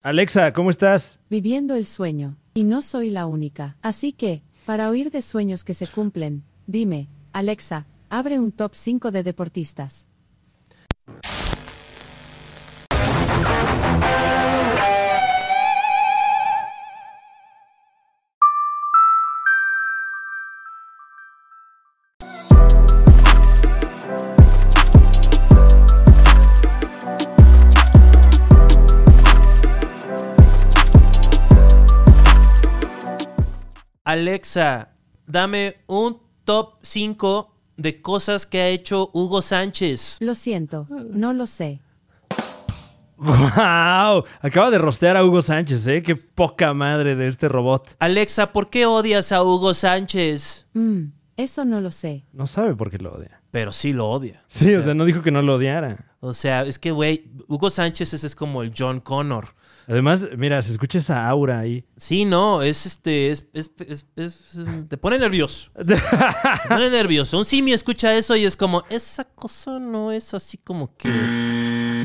[0.00, 1.18] Alexa, ¿cómo estás?
[1.28, 2.36] Viviendo el sueño.
[2.54, 3.76] Y no soy la única.
[3.82, 9.10] Así que, para oír de sueños que se cumplen, dime, Alexa, abre un top 5
[9.10, 10.06] de deportistas.
[34.38, 34.90] Alexa,
[35.26, 40.18] dame un top 5 de cosas que ha hecho Hugo Sánchez.
[40.20, 41.80] Lo siento, no lo sé.
[43.16, 44.24] ¡Wow!
[44.40, 46.02] Acaba de rostear a Hugo Sánchez, ¿eh?
[46.04, 47.96] Qué poca madre de este robot.
[47.98, 50.68] Alexa, ¿por qué odias a Hugo Sánchez?
[50.72, 52.24] Mm, eso no lo sé.
[52.32, 53.42] No sabe por qué lo odia.
[53.50, 54.44] Pero sí lo odia.
[54.46, 56.14] Sí, o sea, no dijo que no lo odiara.
[56.20, 59.48] O sea, es que, güey, Hugo Sánchez ese es como el John Connor.
[59.88, 61.84] Además, mira, se escucha esa aura ahí.
[61.96, 64.54] Sí, no, es este, es, es, es- es-
[64.88, 65.70] te pone nervioso.
[65.74, 65.96] Te
[66.68, 67.38] pone nervioso.
[67.38, 71.08] Un simio escucha eso y es como, esa cosa no es así como que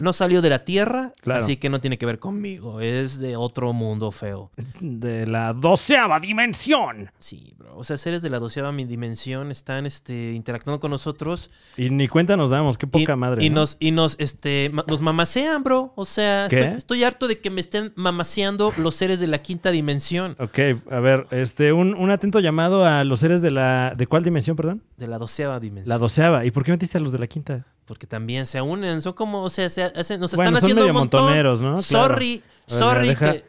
[0.01, 1.43] no salió de la tierra, Claro.
[1.43, 2.79] así que no tiene que ver conmigo.
[2.81, 4.51] Es de otro mundo feo.
[4.79, 7.11] De la doceava dimensión.
[7.19, 7.77] Sí, bro.
[7.77, 11.51] O sea, seres de la doceava dimensión están este, interactuando con nosotros.
[11.77, 13.43] Y ni cuenta nos damos, qué poca y, madre.
[13.45, 13.61] Y ¿no?
[13.61, 15.91] nos, y nos, este, nos mamasean, bro.
[15.95, 16.57] O sea, ¿Qué?
[16.59, 20.35] estoy, estoy harto de que me estén mamaseando los seres de la quinta dimensión.
[20.39, 20.59] Ok,
[20.91, 23.93] a ver, este, un, un atento llamado a los seres de la.
[23.97, 24.83] ¿De cuál dimensión, perdón?
[24.97, 25.89] De la doceava dimensión.
[25.89, 26.45] La doceava.
[26.45, 27.65] ¿Y por qué metiste a los de la quinta?
[27.85, 30.81] Porque también se unen, son como, o sea, se hacen- nos Bueno, están son haciendo
[30.81, 31.21] medio un montón.
[31.23, 31.77] montoneros, ¿no?
[31.81, 32.13] Claro.
[32.13, 32.37] Sorry,
[32.69, 33.07] ver, sorry.
[33.09, 33.43] deja- que-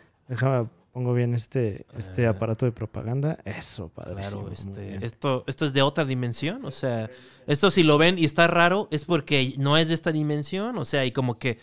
[0.94, 3.36] pongo bien este, este aparato de propaganda.
[3.44, 4.14] Eso, padre.
[4.14, 7.10] Claro, este, esto, esto es de otra dimensión, o sea,
[7.48, 10.84] esto si lo ven y está raro es porque no es de esta dimensión, o
[10.84, 11.58] sea, y como que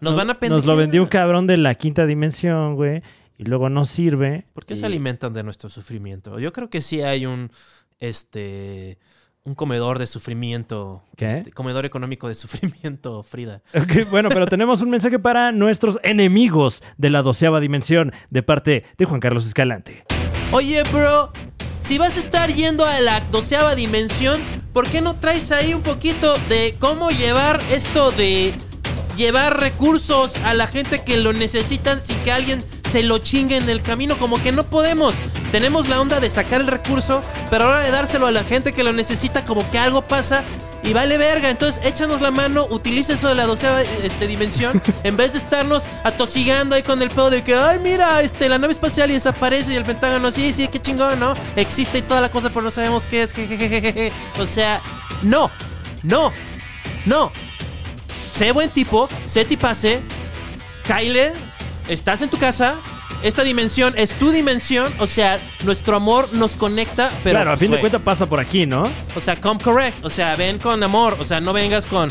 [0.00, 3.02] nos van a Nos lo vendió un cabrón de la quinta dimensión, güey.
[3.38, 4.46] Y luego no sirve.
[4.52, 6.38] ¿Por qué y- se alimentan de nuestro sufrimiento?
[6.40, 7.50] Yo creo que sí hay un,
[8.00, 8.98] este,
[9.44, 11.26] un comedor de sufrimiento, ¿Qué?
[11.26, 13.62] este, comedor económico de sufrimiento, Frida.
[14.10, 19.04] Bueno, pero tenemos un mensaje para nuestros enemigos de la doceava dimensión de parte de
[19.04, 20.04] Juan Carlos Escalante.
[20.52, 21.32] Oye, bro,
[21.80, 24.40] si vas a estar yendo a la doceava dimensión,
[24.72, 28.54] ¿por qué no traes ahí un poquito de cómo llevar esto de
[29.16, 33.70] llevar recursos a la gente que lo necesitan sin que alguien se lo chingue en
[33.70, 34.18] el camino?
[34.18, 35.14] Como que no podemos.
[35.50, 38.84] Tenemos la onda de sacar el recurso, pero ahora de dárselo a la gente que
[38.84, 40.44] lo necesita, como que algo pasa.
[40.82, 45.16] Y vale verga, entonces échanos la mano, utiliza eso de la doceava este, dimensión, en
[45.16, 48.72] vez de estarnos atosigando ahí con el pedo de que, ay, mira, este, la nave
[48.72, 51.32] espacial y desaparece y el Pentágono, sí, sí, qué chingón, ¿no?
[51.56, 54.12] Existe y toda la cosa, pero no sabemos qué es, jejejeje.
[54.38, 54.82] O sea,
[55.22, 55.50] no,
[56.02, 56.30] no,
[57.06, 57.32] no.
[58.30, 60.02] Sé buen tipo, sé tipase,
[60.84, 61.32] Kyle,
[61.92, 62.76] estás en tu casa,
[63.22, 67.36] esta dimensión es tu dimensión, o sea, nuestro amor nos conecta, pero...
[67.36, 68.82] claro, a fin de cuentas pasa por aquí, ¿no?
[69.14, 70.04] o sea, come correct.
[70.04, 71.16] O sea, ven con amor.
[71.20, 72.10] O sea, no vengas con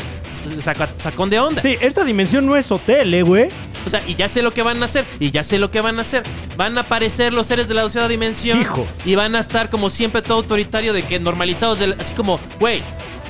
[0.60, 1.60] saca- sacón de onda.
[1.60, 3.48] Sí, esta dimensión no es hotel, ¿eh, güey?
[3.84, 5.04] O sea, y ya sé lo que van a hacer.
[5.20, 6.22] Y ya sé lo que van a hacer.
[6.56, 8.60] Van a aparecer los seres de la doceava dimensión.
[8.60, 8.86] Hijo.
[9.04, 11.78] Y van a estar como siempre todo autoritario de que normalizados.
[11.78, 12.80] del- así como, güey,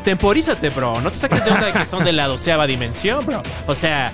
[0.04, 1.00] temporízate, bro.
[1.00, 3.42] No te saques de onda de que son de la doceava dimensión, bro.
[3.66, 4.12] O sea,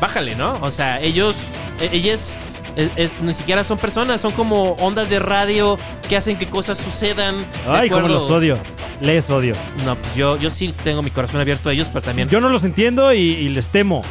[0.00, 0.58] bájale, ¿no?
[0.60, 1.36] O sea, ellos,
[1.80, 2.36] ellas...
[2.76, 5.78] es- es- ni siquiera son personas, son como ondas de radio
[6.08, 7.36] que hacen que cosas sucedan.
[7.68, 8.58] Ay, acuerdo- los odio.
[9.00, 9.54] Les odio.
[9.84, 12.28] No, pues yo, yo sí tengo mi corazón abierto a ellos, pero también.
[12.28, 14.02] Yo no los entiendo y, y les temo.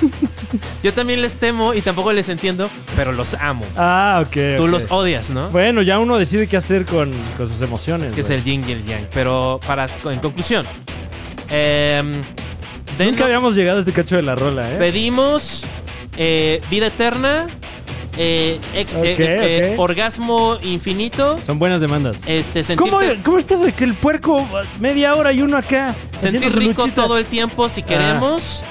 [0.82, 3.64] Yo también les temo y tampoco les entiendo, pero los amo.
[3.76, 4.56] Ah, ok.
[4.56, 5.50] Tú los odias, ¿no?
[5.50, 8.08] Bueno, ya uno decide qué hacer con, con sus emociones.
[8.08, 9.06] es que es el yin y el yang.
[9.12, 10.66] Pero para, en conclusión,
[12.98, 14.76] den- Nunca habíamos llegado a este cacho de la rola, ¿eh?
[14.76, 15.64] pedimos
[16.16, 17.46] eh, vida eterna,
[18.16, 19.80] eh, ex- Ok, eh, eh, ok.
[19.80, 22.18] orgasmo infinito, Son buenas demandas.
[22.26, 24.46] este, ¿Cómo, sentirte- ¿Cómo estás de que el puerco
[24.80, 25.94] media hora y uno acá?
[26.18, 27.02] sentir su rico luchita?
[27.02, 28.62] todo el tiempo si queremos,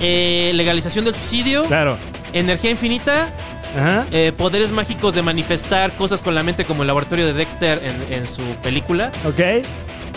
[0.00, 1.96] eh, legalización del suicidio, Claro.
[2.32, 3.28] energía infinita.
[3.76, 4.06] Ajá.
[4.10, 8.14] Eh, poderes mágicos de manifestar cosas con la mente como el laboratorio de Dexter en,
[8.14, 9.10] en su película.
[9.26, 9.66] Ok.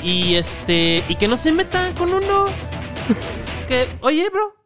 [0.01, 1.03] Y este.
[1.09, 2.45] Y que no se metan con uno.
[3.67, 3.87] que.
[3.99, 4.58] Oye, bro.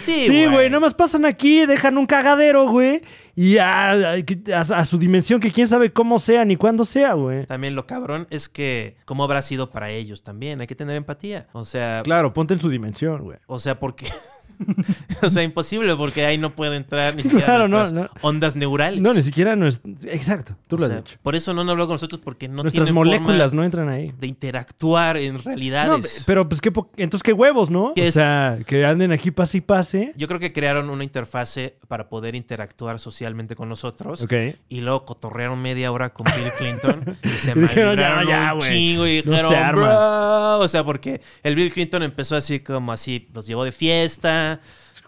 [0.00, 3.02] Sí, Sí, güey, nomás pasan aquí, dejan un cagadero, güey.
[3.36, 4.14] Y a, a-
[4.60, 7.46] a su dimensión que quién sabe cómo sea ni cuándo sea, güey.
[7.46, 8.96] También lo cabrón es que.
[9.06, 10.60] ¿Cómo habrá sido para ellos también?
[10.60, 11.48] Hay que tener empatía.
[11.52, 12.02] O sea.
[12.04, 13.38] Claro, ponte en su dimensión, güey.
[13.46, 14.06] O sea, porque.
[15.22, 18.20] o sea, imposible porque ahí no puede entrar ni siquiera Claro, no, nuestras no.
[18.22, 19.00] ondas neurales.
[19.00, 19.80] No, ni siquiera no es...
[20.04, 21.16] Exacto, tú lo O has sea, dicho.
[21.22, 24.12] Por eso no, no habló con nosotros porque no Nuestras moléculas forma no entran ahí.
[24.18, 26.24] de interactuar en No, realidades.
[26.26, 27.92] pero pues qué po- entonces qué huevos, ¿no?
[27.94, 28.14] ¿Qué o es?
[28.14, 30.12] sea, que anden aquí pase y pase.
[30.16, 34.22] Yo creo que crearon una interfase para poder interactuar socialmente con nosotros.
[34.22, 34.32] Ok.
[34.68, 38.60] Y luego cotorrearon media hora con Bill Clinton y se dijeron, ya, malvibraron ya, un
[38.60, 39.82] chingo y dijeron, se arma.
[39.86, 40.58] "Bro".
[40.60, 44.43] O sea, porque el Bill Clinton empezó así como así, los llevó de fiesta.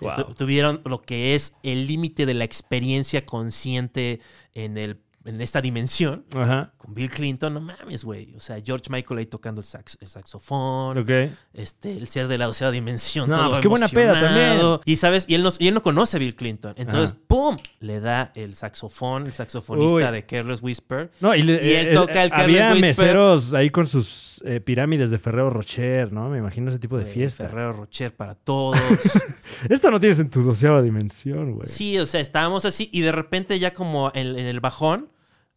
[0.00, 0.35] Wow.
[0.37, 4.21] Tuvieron lo que es el límite de la experiencia consciente
[4.53, 6.27] en, el, en esta dimensión.
[6.35, 6.75] Ajá.
[6.87, 8.33] Con Bill Clinton, no mames, güey.
[8.37, 10.97] O sea, George Michael ahí tocando el, sax- el saxofón.
[10.99, 11.11] Ok.
[11.53, 13.29] Este, el ser de la doceava dimensión.
[13.29, 14.79] No, todo pues qué buena peda también.
[14.85, 16.75] Y sabes, y él, no, y él no conoce a Bill Clinton.
[16.77, 17.21] Entonces, Ajá.
[17.27, 17.56] ¡pum!
[17.81, 20.12] Le da el saxofón, el saxofonista Uy.
[20.12, 21.11] de Careless Whisper.
[21.21, 22.81] No, y, le- Y él eh, toca el eh, Carlos Whisper.
[22.88, 26.29] meseros ahí con sus eh, pirámides de Ferrero Rocher, ¿no?
[26.29, 27.49] Me imagino ese tipo de fiesta.
[27.49, 28.79] Ferrero Rocher para todos.
[29.69, 31.67] Esto no tienes en tu doceava dimensión, güey.
[31.67, 35.09] sí, o sea, estábamos así y de repente ya como en, en el bajón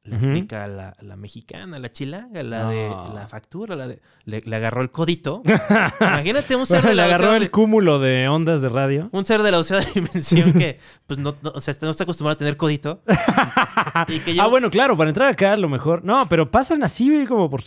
[0.09, 4.55] le aplica la, la mexicana, la chilanga, la de la factura, la de le, le
[4.55, 5.41] agarró el codito.
[6.01, 9.09] Imagínate un ser de le la agarró doceava el cúmulo de ondas de radio.
[9.11, 12.33] Un ser de la doceava dimensión que, pues, no, no- o sea, no está acostumbrado
[12.35, 13.01] a tener codito.
[14.07, 16.03] y que yo- Ah, bueno, claro, para entrar acá a lo mejor.
[16.03, 17.61] No, pero pasan así, güey, como por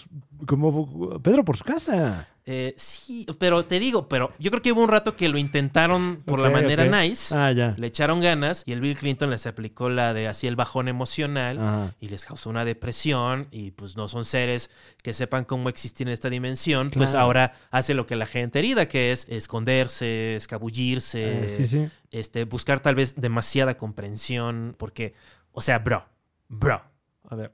[0.46, 2.28] como Pedro por su casa.
[2.44, 6.22] eh, sí, pero te digo, pero yo creo que hubo un rato que lo intentaron
[6.24, 7.32] por la manera nice.
[7.36, 7.74] Ah, ya.
[7.78, 11.58] Le echaron ganas y el Bill Clinton les aplicó la de así el bajón emocional
[11.60, 11.94] Ajá.
[12.00, 14.70] y les causó una depresión y pues no son seres
[15.02, 18.88] que sepan cómo existir en esta dimensión, pues ahora hace lo que la gente herida,
[18.88, 21.88] que es esconderse, escabullirse, Eh, sí, sí.
[22.10, 25.14] este, buscar tal vez demasiada comprensión, porque,
[25.52, 26.04] o sea, bro,
[26.48, 26.82] bro,
[27.28, 27.52] a ver,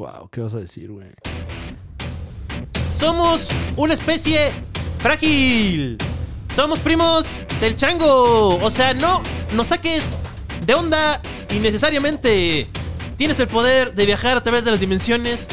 [0.00, 1.08] Wow, ¿qué vas a decir, güey?
[2.90, 4.50] somos una especie
[5.00, 5.98] frágil.
[6.54, 7.26] Somos primos
[7.60, 8.56] del chango.
[8.64, 10.16] O sea, no nos saques
[10.64, 11.20] de onda
[11.50, 12.66] innecesariamente.
[13.18, 15.48] Tienes el poder de viajar a través de las dimensiones.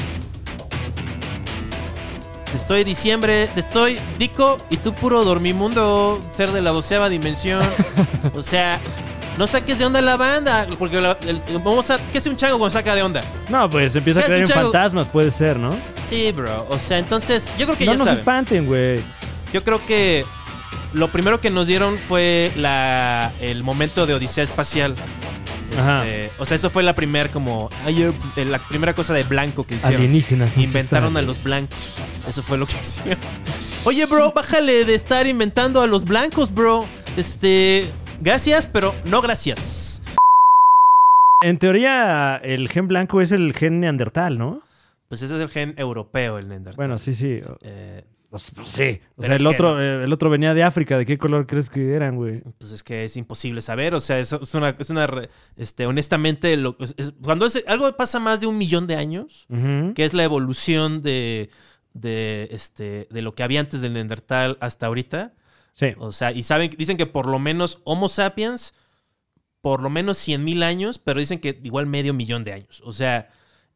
[2.49, 7.69] Te estoy diciembre, te estoy Dico y tú puro dormimundo, ser de la doceava dimensión.
[8.33, 8.79] O sea,
[9.37, 12.57] no saques de onda la banda, porque la- el- vamos a ¿qué hace un chango
[12.57, 13.21] cuando saca de onda?
[13.49, 15.75] No, pues empieza a ¿Qué es creer en fantasmas, puede ser, ¿no?
[16.09, 16.65] Sí, bro.
[16.69, 18.19] O sea, entonces, yo creo que no ya nos saben.
[18.19, 19.01] espanten, güey.
[19.53, 20.25] Yo creo que
[20.93, 24.95] lo primero que nos dieron fue la, el momento de Odisea Espacial.
[25.77, 26.05] Ajá.
[26.07, 28.11] Este, o sea, eso fue la primera como eh,
[28.45, 29.97] la primera cosa de blanco que hicieron.
[30.01, 30.57] Alienígenas.
[30.57, 31.77] Inventaron a los blancos.
[32.27, 33.19] Eso fue lo que hicieron.
[33.83, 36.85] Oye, bro, bájale de estar inventando a los blancos, bro.
[37.15, 37.87] Este,
[38.21, 40.01] gracias, pero no gracias.
[41.43, 44.61] En teoría, el gen blanco es el gen neandertal, ¿no?
[45.09, 46.75] Pues ese es el gen europeo, el Neandertal.
[46.75, 47.39] Bueno, sí, sí.
[47.61, 48.99] Eh, Pues, pues, sí.
[49.15, 49.81] O sea, el otro, no.
[49.81, 50.97] eh, el otro venía de África.
[50.97, 52.41] ¿De qué color crees que eran, güey?
[52.59, 53.93] pues es que es imposible saber.
[53.95, 57.89] O sea, es, es una, es una, re- este, honestamente, lo- es- cuando es- algo
[57.95, 59.47] pasa más de un millón de años,
[59.95, 61.49] que es la evolución de,
[61.93, 65.31] de, este, de lo que había antes del Neandertal hasta ahorita.
[65.77, 65.93] Sí.
[65.99, 68.73] O sea, y saben, dicen que por lo menos Homo sapiens,
[69.61, 72.81] por lo menos 100 mil años, pero dicen que igual medio millón de años.
[72.83, 73.29] O sea,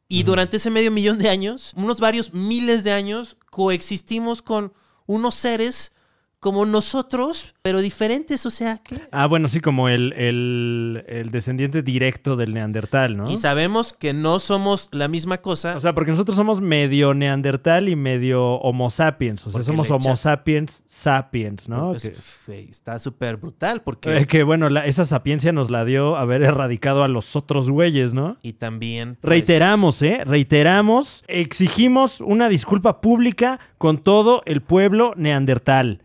[0.08, 4.74] y durante ese medio millón de años, unos varios miles de años, coexistimos con
[5.06, 5.94] unos seres
[6.42, 8.46] como nosotros, pero diferentes.
[8.46, 9.00] O sea, ¿qué?
[9.12, 13.32] Ah, bueno, sí, como el, el, el descendiente directo del neandertal, ¿no?
[13.32, 15.78] Y sabemos que no somos la misma cosa.
[15.78, 19.42] O sea, porque nosotros somos medio neandertal y medio homo sapiens.
[19.42, 21.94] O sea, Porque somos homo sapiens sapiens, ¿no?
[21.96, 22.16] Es- Que,
[22.48, 24.18] güey, está súper brutal porque...
[24.18, 28.14] eh, que, bueno, la- esa sapiencia nos la dio haber erradicado a los otros güeyes,
[28.16, 28.38] ¿no?
[28.42, 29.18] Y también...
[29.22, 30.24] pues, Reiteramos, ¿eh?
[30.26, 36.02] Reiteramos, exigimos una disculpa pública con todo el pueblo neandertal.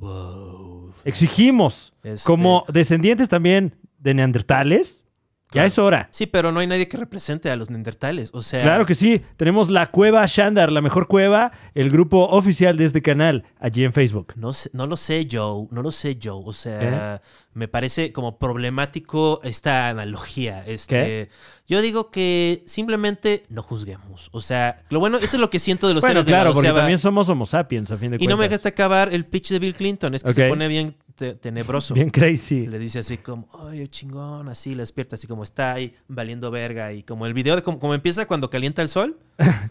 [0.00, 0.92] Wow.
[1.04, 5.06] Exigimos, Este- como descendientes también de neandertales,
[5.50, 5.66] ya Claro.
[5.68, 6.08] es hora.
[6.12, 8.30] Sí, pero no hay nadie que represente a los neandertales.
[8.32, 8.62] O sea...
[8.62, 13.02] Claro que sí, tenemos la cueva Shandar, la mejor cueva, el grupo oficial de este
[13.02, 14.32] canal, allí en Facebook.
[14.36, 15.66] No, sé- no lo sé, Joe.
[15.70, 16.42] No lo sé, Joe.
[16.44, 17.20] O sea,
[17.52, 20.64] me parece como problemático esta analogía.
[20.66, 21.28] Este, ¿Qué?
[21.66, 24.28] Yo digo que simplemente no juzguemos.
[24.32, 26.38] O sea, lo bueno, eso es lo que siento de los Bueno, seres de la
[26.38, 28.50] claro, porque también somos homo sapiens, a fin de Y no me cuentas.
[28.50, 30.14] dejaste acabar el pitch de Bill Clinton.
[30.14, 31.92] Es que se pone bien te- tenebroso.
[31.92, 32.66] Bien crazy.
[32.66, 36.92] Le dice así como, ay, chingón, así, le despierta así como está ahí, valiendo verga.
[36.94, 39.18] Y como el video de como, como empieza cuando calienta el sol.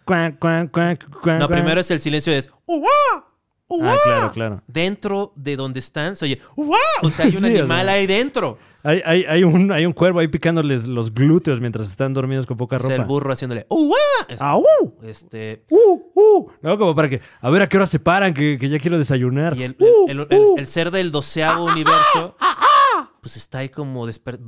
[0.05, 0.99] Cuan, cuan, cuan,
[1.39, 2.83] No, primero es el silencio es, "Uh,
[3.15, 3.25] ah".
[3.69, 3.93] ¡Uah!
[3.93, 4.61] Ah, claro, claro.
[4.67, 6.77] Dentro de donde están se oye ¡Uah!
[7.03, 7.93] O sea, hay un Sí, o animal sea.
[7.95, 8.57] ahí dentro.
[8.81, 12.55] Hay, hay, hay, un, hay un cuervo ahí picándoles los glúteos mientras están dormidos con
[12.55, 12.95] poca ropa.
[12.95, 13.95] el burro haciéndole ¡Uah!
[14.29, 14.63] Es- ¡Au!
[15.03, 15.99] Este, ¡Uh!
[16.15, 16.49] ¡Uh!
[16.61, 17.19] No, como para que.
[17.41, 19.55] A ver a qué hora se paran, que, que ya quiero desayunar.
[19.57, 20.09] y el, ¡Uh!
[20.09, 20.55] el- ¡Uh!
[20.57, 22.35] el ser del doceavo universo,
[23.21, 24.39] pues está ahí como Claro,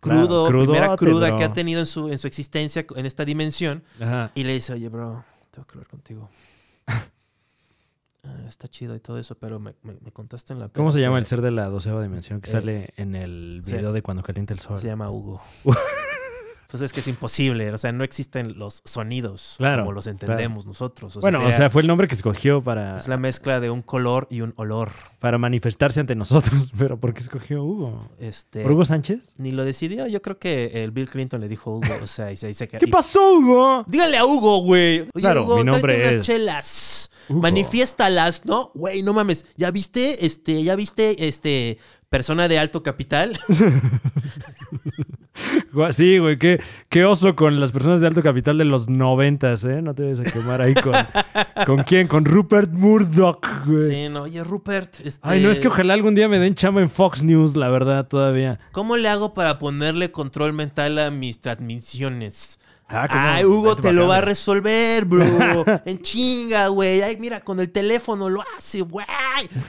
[0.00, 1.36] crudo, crudote, primera cruda bro.
[1.38, 3.82] que ha tenido en su, en su existencia en esta dimensión.
[4.00, 4.30] Ajá.
[4.34, 6.28] Y le dice, oye, bro, tengo que hablar contigo.
[8.28, 10.68] Ah, está chido y todo eso, pero me, me- me contaste en la...
[10.68, 13.62] ¿Cómo se llama que el ser de la doceava dimensión que Eh, sale en el
[13.64, 14.78] video de cuando calienta el sol?
[14.78, 15.40] Se llama Hugo.
[16.70, 20.66] Pues es que es imposible, o sea, no existen los sonidos Claro, como los entendemos
[20.66, 21.16] nosotros.
[21.16, 23.70] O sea, bueno, o sea, fue el nombre que escogió para, es la mezcla de
[23.70, 24.90] un color y un olor.
[25.18, 26.70] para manifestarse ante nosotros.
[26.78, 28.10] Pero ¿por qué escogió Hugo?
[28.18, 29.32] Este, ¿Por Hugo Sánchez?
[29.38, 32.36] Ni lo decidió, yo creo que el Bill Clinton le dijo Hugo, o sea, y
[32.36, 32.76] se dice que...
[32.76, 33.84] ¿Qué y- pasó, Hugo?
[33.86, 35.00] Díganle a Hugo, güey.
[35.00, 37.10] Oye, Claro, Hugo, mi nombre unas es chelas.
[37.28, 38.70] Manifiéstalas, ¿no?
[38.74, 39.46] Güey, no mames.
[39.56, 40.26] ¿Ya viste?
[40.26, 41.28] Este, ¿ya viste?
[41.28, 43.38] Este, persona de alto capital.
[45.92, 49.80] Sí, güey, qué, qué oso con las personas de alto capital de los noventas, ¿eh?
[49.82, 50.92] No te vayas a quemar ahí con...
[51.66, 52.08] ¿Con quién?
[52.08, 53.88] Con Rupert Murdoch, güey.
[53.88, 55.00] sí, no, oye, Rupert.
[55.04, 57.68] Este, Ay, no, es que ojalá algún día me den chamba en Fox News, la
[57.68, 58.58] verdad, todavía.
[58.72, 62.58] ¿Cómo le hago para ponerle control mental a mis transmisiones?
[62.88, 63.34] Ah.
[63.36, 65.22] Ay, Hugo te lo va a resolver, bro.
[65.84, 67.02] en chinga, güey.
[67.02, 69.06] Ay, mira, con el teléfono lo hace, güey.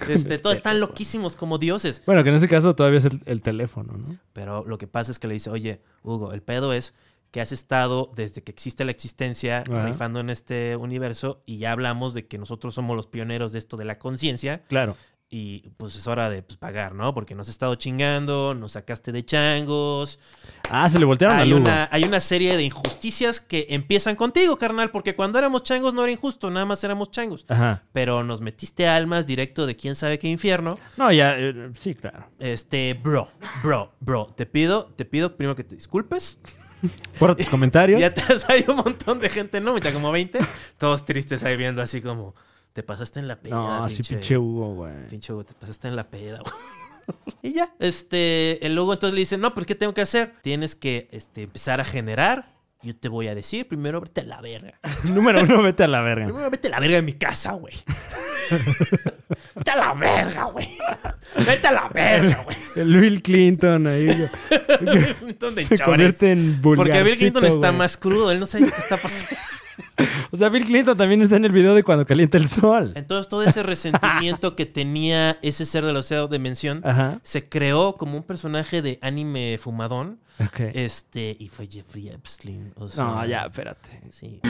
[0.08, 2.02] Este, todos están loquísimos como dioses.
[2.06, 4.18] Bueno, que en ese caso todavía es el, el teléfono, ¿no?
[4.34, 6.94] Pero lo que pasa es que le dice, oye, Hugo, el pedo es
[7.32, 9.86] que has estado desde que existe la existencia Ajá.
[9.86, 13.78] rifando en este universo y ya hablamos de que nosotros somos los pioneros de esto
[13.78, 14.96] de la conciencia Claro.
[15.32, 17.14] Y pues es hora de pues, pagar, ¿no?
[17.14, 20.18] Porque nos has estado chingando, nos sacaste de changos.
[20.72, 21.62] Ah, se le voltearon a Hay Lugo.
[21.62, 26.02] una, hay una serie de injusticias que empiezan contigo, carnal, porque cuando éramos changos no
[26.04, 27.46] era injusto, nada más éramos changos.
[27.48, 27.84] Ajá.
[27.94, 30.80] Pero nos metiste almas directo de quién sabe qué infierno.
[30.98, 32.26] No, ya, eh, sí, claro.
[32.40, 33.30] Este, bro,
[33.62, 36.40] bro, bro, te pido, te pido primero que te disculpes.
[37.20, 38.02] Por tus comentarios.
[38.02, 39.74] Y atrás hay un montón de gente, ¿no?
[39.74, 40.40] Mucha como 20.
[40.80, 42.34] Todos tristes ahí viendo así como,
[42.74, 45.08] te pasaste en la peda, no, sí, pinche, pinche Hugo, güey.
[45.10, 46.54] pinche Hugo, te pasaste en la peda, güey.
[47.42, 50.34] Y ya, este, el Hugo entonces le dice, no, pero ¿qué tengo que hacer?
[50.44, 52.54] Tienes que este, empezar a generar.
[52.84, 54.80] Yo te voy a decir, primero vete a la verga.
[55.04, 56.28] Número uno, vete a la verga.
[56.28, 57.74] Primero vete a la verga de mi casa, güey.
[59.56, 60.70] vete a la verga, güey.
[61.46, 62.58] Vete a la verga, güey.
[62.76, 64.06] El Bill Clinton ahí.
[64.06, 65.36] güey.
[65.40, 66.16] ¿Dónde Se chavales?
[66.18, 67.78] convierte en Porque Bill Clinton está güey.
[67.78, 69.36] más crudo, él no sabe qué está pasando.
[70.32, 72.92] O sea, Bill Clinton también está en el video de cuando calienta el sol.
[72.96, 77.20] Entonces todo ese resentimiento que tenía ese ser del océano de mención Ajá.
[77.24, 80.20] se creó como un personaje de anime fumadón.
[80.40, 80.60] Ok.
[80.74, 82.72] Este, y fue Jeffrey Epstein.
[82.76, 83.90] o sea, No, ya, espérate.
[84.12, 84.40] Sí.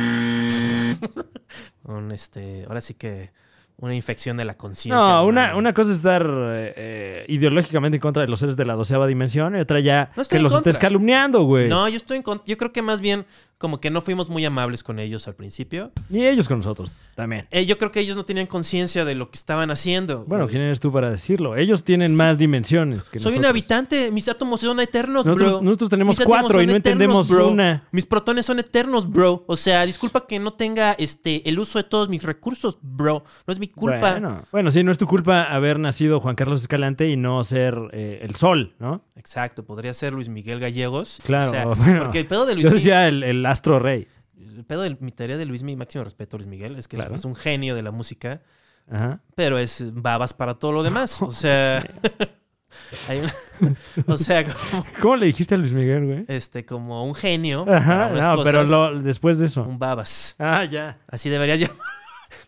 [1.86, 3.32] Un este, ahora sí que
[3.78, 4.94] una infección de la conciencia.
[5.02, 8.74] No, una, una cosa es estar eh, ideológicamente en contra de los seres de la
[8.76, 10.72] doceava dimensión y otra ya No que los contra.
[10.72, 11.70] estés calumniando, güey.
[11.70, 13.26] No, yo estoy en con- yo creo que más bien
[13.60, 15.92] como que no fuimos muy amables con ellos al principio.
[16.10, 17.46] Ni ellos con nosotros también.
[17.52, 20.24] Eh, yo creo que ellos no tenían conciencia de lo que estaban haciendo.
[20.26, 21.58] Bueno, Eh, ¿quién eres tú para decirlo?
[21.58, 25.62] Ellos tienen más dimensiones que Soy un habitante, mis átomos son eternos, Nosotros- bro.
[25.62, 27.50] nosotros tenemos Mis cuatro y no entendemos bro.
[27.50, 27.84] una.
[27.92, 29.44] Mis protones son eternos, bro.
[29.48, 33.26] O sea, disculpa que no tenga este el uso de todos mis recursos, bro.
[33.46, 34.12] No es mi culpa.
[34.12, 37.78] Bueno, bueno, sí, no es tu culpa haber nacido Juan Carlos Escalante y no ser
[37.92, 39.04] eh, el sol, ¿no?
[39.18, 41.18] Exacto, podría ser Luis Miguel Gallegos.
[41.26, 42.04] Claro, O sea, bueno.
[42.04, 43.24] porque el pedo de Luis Miguel.
[43.24, 44.08] el, el astro rey.
[44.38, 46.96] El pedo de mi teoría de Luis Miguel, máximo respeto a Luis Miguel, es que
[46.96, 47.16] es- Claro.
[47.16, 48.42] es un genio de la música,
[48.90, 49.22] Ajá.
[49.36, 51.22] pero es babas para todo lo demás.
[51.22, 51.84] O sea.
[53.10, 53.76] una-
[54.08, 56.26] o sea, como, ¿Cómo le dijiste a Luis Miguel, güey?
[56.28, 57.66] este, como un genio.
[57.68, 59.64] Ajá, no, pero lo- después de eso.
[59.64, 60.36] Un babas.
[60.40, 61.00] Ah, ya.
[61.08, 61.78] Así debería llamar.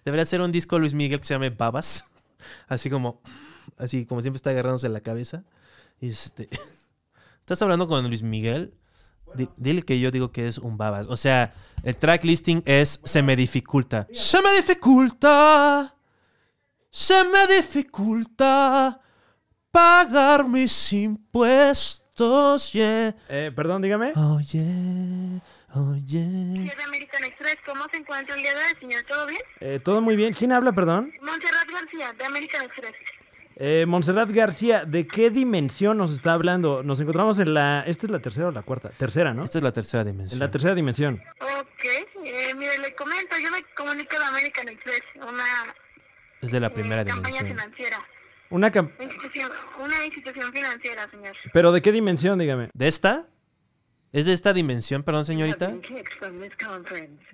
[0.05, 2.05] Debería ser un disco Luis Miguel que se llame Babas.
[2.67, 3.21] Así como.
[3.77, 5.43] Así como siempre está agarrándose la cabeza.
[5.99, 6.49] Este.
[7.39, 8.73] ¿Estás hablando con Luis Miguel?
[9.35, 11.07] Di- dile que yo digo que es un babas.
[11.07, 14.07] O sea, el track listing es Se me dificulta.
[14.11, 15.95] Se me dificulta.
[16.89, 18.99] Se me dificulta
[19.71, 22.71] pagar mis impuestos.
[22.73, 23.15] Yeah.
[23.29, 24.11] Eh, perdón, dígame.
[24.15, 25.41] Oye,
[25.73, 26.19] oye.
[26.19, 29.03] de American Express, ¿cómo se encuentra el día de hoy, señor?
[29.07, 29.41] ¿Todo bien?
[29.61, 30.33] Eh, Todo muy bien.
[30.33, 31.11] ¿Quién habla, perdón?
[31.21, 32.93] Montserrat García, de American Express.
[33.57, 36.81] Eh, Montserrat García, ¿de qué dimensión nos está hablando?
[36.83, 37.83] Nos encontramos en la...
[37.85, 38.89] ¿Esta es la tercera o la cuarta?
[38.89, 39.43] Tercera, ¿no?
[39.43, 40.35] Esta es la tercera dimensión.
[40.37, 41.21] En la tercera dimensión.
[41.41, 41.83] Ok,
[42.25, 45.43] eh, mire, le comento, yo me comunico de American Express, una
[46.41, 47.57] Es de la eh, primera campaña dimensión.
[47.57, 47.97] financiera,
[48.49, 51.35] Una cam- una institución, una institución financiera, señor.
[51.53, 52.69] ¿Pero de qué dimensión, dígame?
[52.73, 53.27] ¿De esta?
[54.11, 55.73] ¿Es de esta dimensión, perdón, señorita?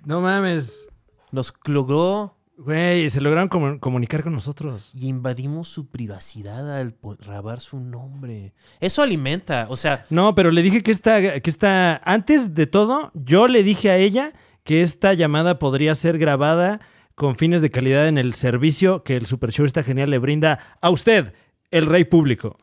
[0.04, 0.86] No mames.
[1.32, 4.90] Nos logró Güey, se lograron comu- comunicar con nosotros.
[4.98, 8.52] Y invadimos su privacidad al grabar su nombre.
[8.80, 13.12] Eso alimenta, o sea, No, pero le dije que esta, que esta, antes de todo,
[13.14, 14.32] yo le dije a ella
[14.64, 16.80] que esta llamada podría ser grabada
[17.14, 20.58] con fines de calidad en el servicio que el Super Show está genial le brinda
[20.80, 21.32] a usted,
[21.70, 22.56] el rey público.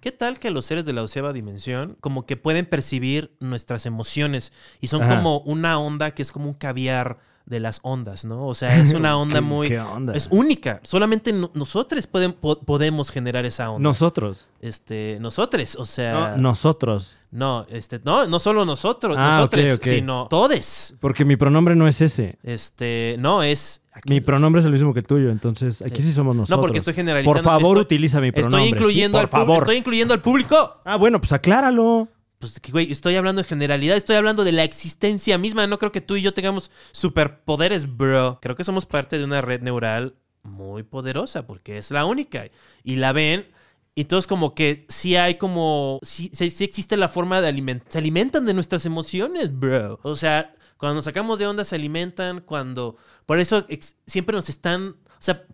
[0.00, 4.52] ¿Qué tal que los seres de la doceava dimensión como que pueden percibir nuestras emociones
[4.80, 5.16] y son Ajá.
[5.16, 8.46] como una onda que es como un caviar de las ondas, ¿no?
[8.46, 9.68] O sea, es una onda ¿Qué- muy...
[9.68, 10.14] qué onda?
[10.14, 10.80] Es única.
[10.84, 13.82] Solamente no- nosotros podem- po- podemos generar esa onda.
[13.88, 14.48] Nosotros.
[14.60, 16.34] Este, nosotros, o sea...
[16.36, 17.18] No, nosotros.
[17.30, 20.94] No, este, no, no solo nosotros, Ah, nosotros, sino todes.
[21.00, 22.38] Porque mi pronombre no es ese.
[22.42, 23.82] Este, no es...
[23.92, 26.58] aquí- Mi pronombre es el mismo que el tuyo, entonces aquí sí somos nosotros.
[26.58, 27.42] No, porque estoy generalizando.
[27.42, 28.60] Por favor, estoy- utiliza mi pronombre.
[28.60, 29.22] Estoy incluyendo, ¿sí?
[29.22, 29.58] al Por favor.
[29.58, 30.80] Estoy incluyendo al público.
[30.84, 32.08] Ah, bueno, pues acláralo.
[32.42, 35.68] Pues, güey, estoy hablando de generalidad, estoy hablando de la existencia misma.
[35.68, 38.40] No creo que tú y yo tengamos superpoderes, bro.
[38.42, 42.46] Creo que somos parte de una red neural muy poderosa, porque es la única.
[42.82, 43.46] Y la ven.
[43.94, 46.00] Y entonces como que sí hay como...
[46.02, 47.86] Sí, sí- existe la forma de alimentar...
[47.92, 50.00] Se alimentan de nuestras emociones, bro.
[50.02, 52.96] O sea, cuando nos sacamos de onda se alimentan, cuando...
[53.24, 53.68] Por eso
[54.08, 54.96] siempre nos están...
[55.06, 55.46] O sea,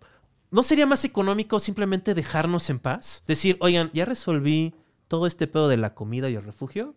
[0.49, 3.21] ¿no sería más económico simplemente dejarnos en paz?
[3.27, 4.73] Decir, oigan, ya resolví
[5.09, 6.95] todo este pedo de la comida y el refugio.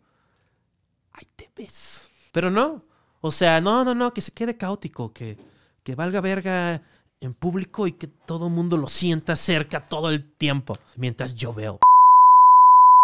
[1.15, 2.09] Ahí te ves.
[2.31, 2.85] Pero no.
[3.21, 5.37] O sea, no, no, no, que se quede caótico, que,
[5.83, 6.83] que valga verga
[7.21, 11.53] en público y que todo el mundo lo sienta cerca todo el tiempo, mientras yo
[11.53, 11.79] veo.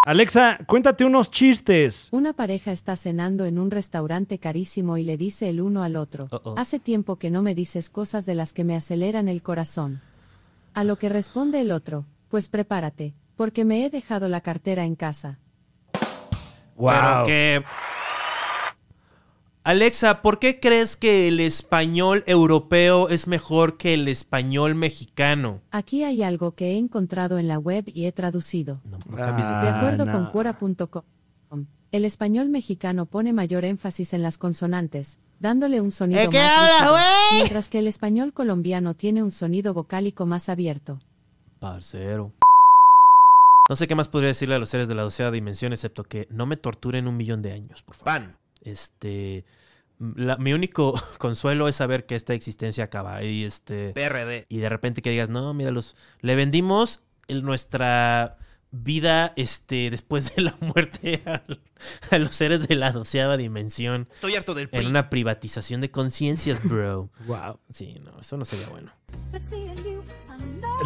[0.05, 2.09] Alexa, cuéntate unos chistes.
[2.11, 6.27] Una pareja está cenando en un restaurante carísimo y le dice el uno al otro,
[6.57, 10.01] hace tiempo que no me dices cosas de las que me aceleran el corazón.
[10.73, 14.95] A lo que responde el otro, pues prepárate, porque me he dejado la cartera en
[14.97, 15.39] casa.
[16.77, 17.63] Pero que...
[19.63, 25.61] Alexa, ¿por qué crees que el español europeo es mejor que el español mexicano?
[25.71, 28.81] Aquí hay algo que he encontrado en la web y he traducido.
[28.83, 30.11] No, no cambies de Ah, De acuerdo no.
[30.11, 36.25] con Quora.com, el español mexicano pone mayor énfasis en las consonantes, dándole un sonido ¿Eh,
[36.25, 37.35] más qué hablas, rígido, güey?
[37.35, 40.99] mientras que el español colombiano tiene un sonido vocálico más abierto.
[41.59, 42.33] Parcero.
[43.69, 46.27] No sé qué más podría decirle a los seres de la doceava dimensión, excepto que
[46.31, 48.05] no me torturen un millón de años, por favor.
[48.05, 48.37] Pan.
[48.61, 49.45] Este.
[49.99, 53.23] la- mi único consuelo es saber que esta existencia acaba.
[53.23, 53.91] Y este.
[53.93, 54.45] PRD.
[54.49, 55.95] Y de repente que digas, no, míralos.
[56.21, 58.37] Le vendimos el- nuestra
[58.71, 61.59] vida este, después de la muerte al-
[62.11, 64.07] a, los seres de la doceava dimensión.
[64.13, 64.79] Estoy harto del PRI.
[64.81, 67.09] En una privatización de conciencias, bro.
[67.27, 67.59] Wow.
[67.69, 68.91] Sí, no, eso no sería bueno.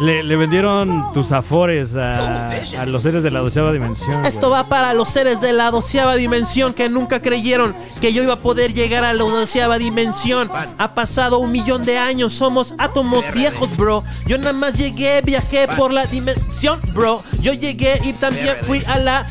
[0.00, 4.24] Le, le vendieron tus afores a, a los seres de la doceava dimensión.
[4.24, 4.62] Esto güey.
[4.62, 8.38] va para los seres de la doceava dimensión que nunca creyeron que yo iba a
[8.40, 10.50] poder llegar a la doceava dimensión.
[10.78, 14.02] Ha pasado un millón de años, somos átomos viejos, bro.
[14.26, 17.22] Yo nada más llegué, viajé por la dimensión, bro.
[17.40, 19.26] Yo llegué y también fui a la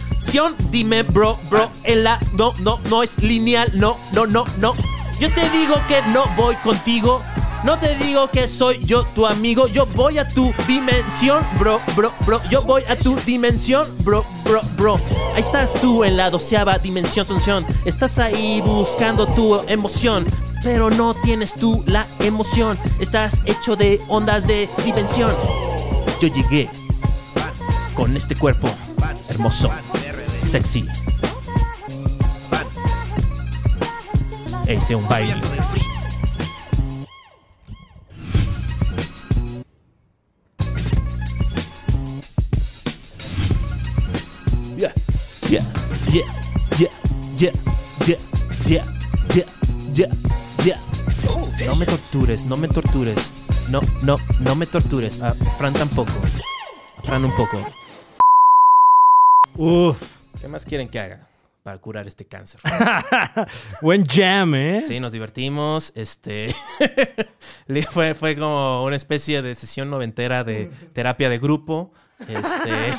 [0.72, 4.74] Dime, bro, bro, en la no, no, no es lineal, no, no, no, no.
[5.20, 7.22] Yo te digo que no voy contigo.
[7.64, 12.12] No te digo que soy yo tu amigo, yo voy a tu dimensión, bro, bro,
[12.26, 12.42] bro.
[12.50, 15.00] Yo voy a tu dimensión, bro, bro, bro.
[15.36, 17.66] Ahí estás tú en la doceava dimensión, Sunción.
[17.86, 20.26] Estás ahí buscando tu emoción,
[20.64, 22.78] pero no tienes tú la emoción.
[23.00, 25.34] Estás hecho de ondas de dimensión.
[26.20, 26.70] Yo llegué
[27.94, 28.68] con este cuerpo
[29.30, 29.70] hermoso,
[30.40, 30.86] sexy.
[34.68, 35.36] E hice un baile.
[44.78, 44.94] Yeah,
[45.50, 45.64] yeah,
[46.10, 46.26] yeah,
[46.80, 46.90] yeah,
[47.38, 47.52] yeah,
[48.08, 48.18] yeah,
[48.66, 48.86] yeah,
[49.36, 49.46] yeah,
[49.94, 50.10] yeah,
[50.66, 50.80] yeah.
[51.66, 53.32] No me tortures, no me tortures.
[53.70, 55.20] No, no, no me tortures.
[55.22, 56.12] A Fran tampoco.
[56.98, 57.60] A Fran un poco.
[59.58, 60.23] Uf.
[60.40, 61.20] ¿Qué más quieren que haga
[61.64, 62.60] para curar este cáncer?
[63.82, 64.84] Buen jam, ¿eh?
[64.88, 65.92] Sí, nos divertimos.
[65.96, 66.54] Este
[67.90, 71.94] fue, fue como una especie de sesión noventera de terapia de grupo.
[72.28, 72.94] Este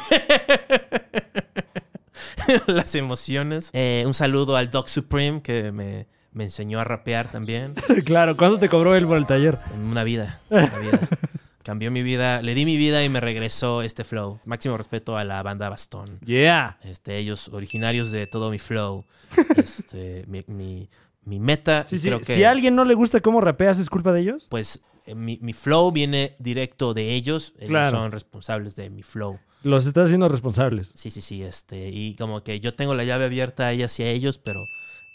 [2.67, 3.71] las emociones.
[3.73, 7.75] Eh, un saludo al Doc Supreme que me, me enseñó a rapear también.
[8.05, 8.37] claro.
[8.37, 9.59] ¿Cuánto te cobró él por el taller?
[9.75, 10.41] En una vida.
[10.51, 11.01] Una vida.
[11.65, 12.43] Cambió mi vida.
[12.43, 14.39] Le di mi vida y me regresó este flow.
[14.45, 16.21] Máximo respeto a la banda Bastón.
[16.21, 16.79] Yeah.
[16.85, 19.05] Este, ellos originarios de todo mi flow.
[19.57, 20.89] Este, mi, mi,
[21.25, 21.85] mi meta.
[21.87, 22.09] Sí, y sí.
[22.09, 24.47] creo que, Si a alguien no le gusta cómo rapeas, ¿es culpa de ellos?
[24.51, 27.55] Pues eh, mi, mi flow viene directo de ellos.
[27.57, 27.97] Ellos Claro.
[27.99, 29.41] son responsables de mi flow.
[29.63, 30.93] Los estás haciendo responsables.
[30.95, 31.43] Sí, sí, sí.
[31.43, 34.61] Este, y como que yo tengo la llave abierta ahí hacia ellos, pero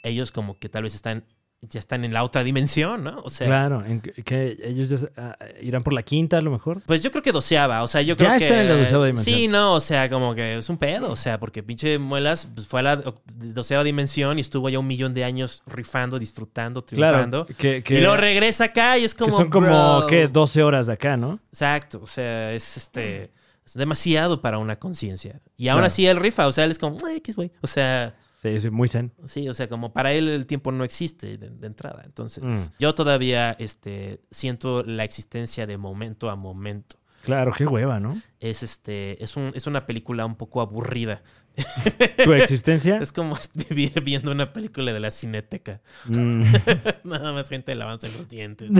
[0.04, 1.26] ellos como que tal vez están
[1.62, 3.20] ya están en la otra dimensión, ¿no?
[3.24, 6.82] O sea, claro, en que, ellos ya ah, irán por la quinta a lo mejor.
[6.86, 8.46] pues yo creo que doceava, o sea, yo Ya creo que...
[8.46, 9.38] está en la doceava dimensión.
[9.38, 12.66] Sí, no, o sea, como que es un pedo, o sea, porque pinche Muelas pues,
[12.66, 16.82] fue a la do- doceava dimensión y estuvo ya un millón de años rifando, disfrutando,
[16.82, 17.46] triunfando.
[17.46, 19.36] Claro, que, que, y luego regresa acá y es que como...
[19.38, 20.08] son como.
[20.08, 20.30] ¿qué?
[20.30, 21.40] 12 horas de acá, ¿no?
[21.52, 23.32] Exacto, o sea, es este...
[23.66, 25.42] Es demasiado para una conciencia.
[25.56, 25.88] Y aún Claro.
[25.88, 27.52] así él rifa, o sea, él es como, "Ay, X, güey.
[27.62, 29.12] O sea, Sí, sí, muy zen.
[29.26, 32.04] Sí, o sea, como para él el tiempo no existe de, de entrada.
[32.06, 32.72] Entonces, Mm.
[32.80, 36.96] yo todavía este, siento la existencia de momento a momento.
[37.24, 38.20] Claro, qué hueva, ¿no?
[38.40, 41.22] Es, este, es, un, es una película un poco aburrida.
[42.24, 42.98] Tu existencia.
[43.02, 43.36] Es como
[43.70, 45.82] vivir viendo una película de la cineteca.
[46.06, 46.44] Mm.
[47.04, 48.72] Nada más gente lavándose los dientes.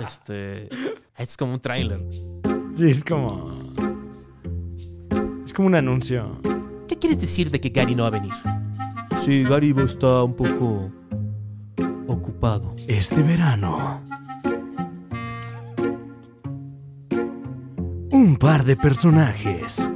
[0.00, 0.68] este,
[1.16, 2.00] es como un tráiler.
[2.76, 3.72] sí, es como.
[5.46, 6.38] Es como un anuncio.
[7.02, 8.32] ¿Qué quieres decir de que Gary no va a venir?
[9.24, 10.92] Sí, Gary está un poco
[12.06, 12.76] ocupado.
[12.86, 14.00] Este verano.
[18.12, 19.90] Un par de personajes.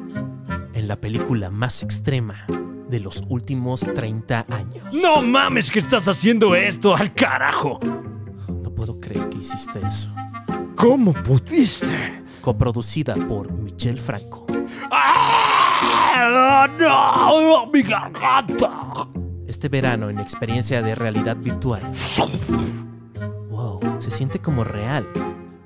[0.74, 2.44] En la película más extrema
[2.90, 4.92] de los últimos 30 años.
[4.92, 7.78] ¡No mames que estás haciendo esto al carajo!
[8.48, 10.12] No puedo creer que hiciste eso.
[10.74, 12.24] ¿Cómo pudiste?
[12.40, 14.45] Coproducida por Michelle Franco.
[16.78, 17.66] ¡No!
[17.72, 19.08] ¡Mi garganta!
[19.46, 21.82] Este verano en experiencia de realidad virtual.
[23.50, 25.06] Wow, se siente como real.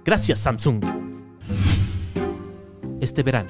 [0.05, 0.85] Gracias, Samsung.
[3.01, 3.49] Este verano.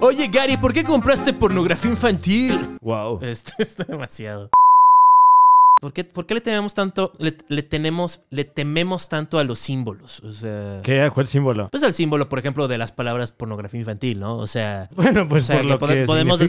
[0.00, 2.78] Oye, Gary, ¿por qué compraste pornografía infantil?
[2.80, 3.18] Wow.
[3.22, 4.50] Este está demasiado.
[5.80, 9.58] ¿Por qué, por qué le tememos tanto, le, le tenemos, le tememos tanto a los
[9.58, 10.20] símbolos?
[10.20, 11.10] O sea, ¿Qué?
[11.14, 11.68] ¿Cuál símbolo?
[11.70, 14.36] pues el símbolo, por ejemplo, de las palabras pornografía infantil, ¿no?
[14.36, 16.40] O sea, Bueno, pues o sea, por que lo pode- que podemos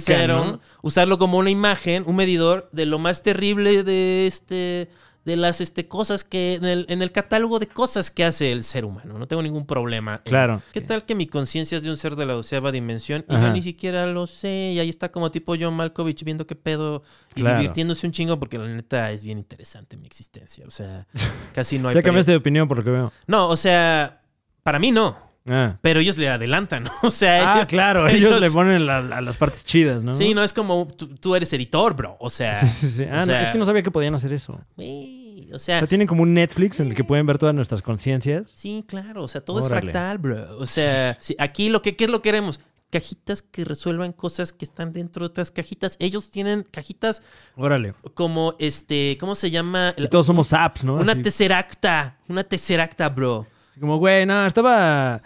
[0.81, 4.89] usarlo como una imagen, un medidor de lo más terrible de este
[5.23, 8.63] de las este, cosas que en el, en el catálogo de cosas que hace el
[8.63, 9.19] ser humano.
[9.19, 10.19] No tengo ningún problema.
[10.23, 10.61] Claro.
[10.73, 13.47] ¿Qué tal que mi conciencia es de un ser de la doceava dimensión y Ajá.
[13.47, 14.71] yo ni siquiera lo sé?
[14.73, 17.03] Y ahí está como tipo John Malkovich viendo qué pedo
[17.35, 17.59] y Claro.
[17.59, 20.65] divirtiéndose un chingo porque la neta es bien interesante mi existencia.
[20.67, 21.05] O sea,
[21.53, 21.95] casi no hay...
[21.95, 23.13] Ya cambiaste de opinión por lo que veo.
[23.27, 24.21] No, o sea,
[24.63, 25.30] para mí no.
[25.49, 27.53] Ah, Pero ellos le adelantan, o sea...
[27.53, 30.13] Ah, ellos- claro, ellos, le ponen la- a las partes chidas, ¿no?
[30.13, 32.15] Sí, no es como tú, tú eres editor, bro.
[32.19, 33.03] O sea, Sí, sí, sí.
[33.11, 34.59] Ah, o no, es que no sabía que podían hacer eso.
[34.77, 38.51] o O sea, tienen como un Netflix en el que pueden ver todas nuestras conciencias.
[38.55, 40.57] sí, claro, o sea, todo es fractal, bro.
[40.59, 42.59] O sea, aquí lo que ¿qué es lo que queremos?
[42.91, 45.95] Cajitas que resuelvan cosas que están dentro de otras cajitas.
[45.99, 47.21] Ellos tienen cajitas
[47.55, 47.93] Órale.
[48.13, 49.93] como este, ¿cómo se llama?
[49.97, 50.95] Y todos somos apps, ¿no?
[50.95, 53.47] Una Así- tesseracta, una tesseracta, bro.
[53.79, 55.21] como, güey, no, estaba...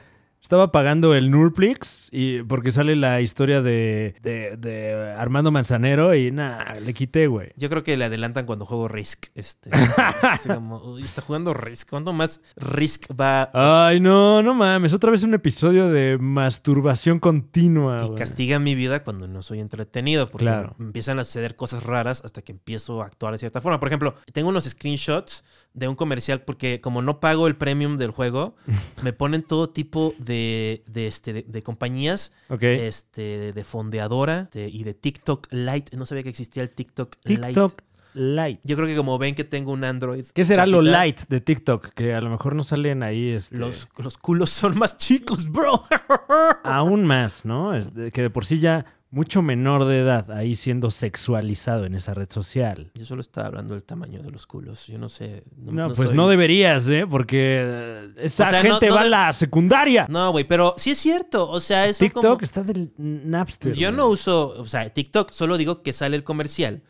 [0.46, 6.30] Estaba pagando el Nurplix y porque sale la historia de, de, de Armando Manzanero y
[6.30, 7.50] nada, le quité, güey.
[7.58, 9.26] Yo creo que le adelantan cuando juego Risk.
[9.34, 9.72] Este,
[10.54, 11.90] como, uy, está jugando Risk.
[11.90, 13.50] ¿Cuándo más Risk va
[13.88, 14.94] Ay, no, no mames.
[14.94, 20.30] Otra vez un episodio de masturbación continua, Y castiga mi vida cuando no soy entretenido,
[20.30, 20.76] porque Claro.
[20.80, 23.80] empiezan a suceder cosas raras hasta que empiezo a actuar de cierta forma.
[23.80, 28.12] Por ejemplo, tengo unos screenshots de un comercial porque como no pago el premium del
[28.12, 28.56] juego,
[29.02, 32.64] me ponen todo tipo de, de, este, de, de compañías, Ok.
[32.64, 35.96] este, de fondeadora de- y de TikTok Lite.
[35.98, 37.86] No sabía que existía el TikTok, TikTok Lite.
[38.18, 38.62] Light.
[38.64, 40.26] Yo creo que como ven que tengo un Android.
[40.34, 41.90] ¿Qué será lo light de TikTok?
[41.90, 45.84] Que a lo mejor no salen ahí este, Los, los culos son más chicos, bro.
[46.64, 47.76] aún más, ¿no?
[47.76, 51.96] Es de- que de por sí ya mucho menor de edad ahí siendo sexualizado en
[51.96, 52.92] esa red social.
[52.96, 54.88] Yo solo estaba hablando del tamaño de los culos.
[54.88, 55.44] Yo no sé.
[55.58, 57.08] No, pues soy- no deberías, ¿eh?
[57.10, 60.06] Porque eh, esa O sea, no- gente no va a la secundaria.
[60.10, 61.50] No, güey, pero sí es cierto.
[61.50, 62.38] O sea, eso TikTok como...
[62.42, 63.74] está del Napster.
[63.74, 66.84] Yo no uso, o sea, TikTok, solo digo que sale el comercial.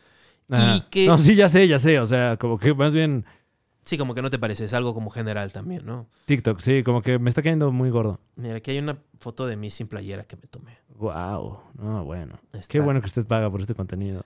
[0.50, 0.76] Ajá.
[0.76, 1.06] Y que...
[1.06, 2.00] No, sí, ya sé, ya sé.
[2.00, 3.24] O sea, como que más bien
[3.82, 6.08] Sí, como que no te parece, es algo como general también, ¿no?
[6.24, 8.18] TikTok, sí, como que me está cayendo muy gordo.
[8.34, 10.76] Mira, aquí hay una foto de mí sin playera que me tomé.
[10.98, 11.60] Wow.
[11.78, 12.38] No, bueno.
[12.52, 12.68] Está.
[12.72, 14.22] Qué bueno que usted paga por este contenido.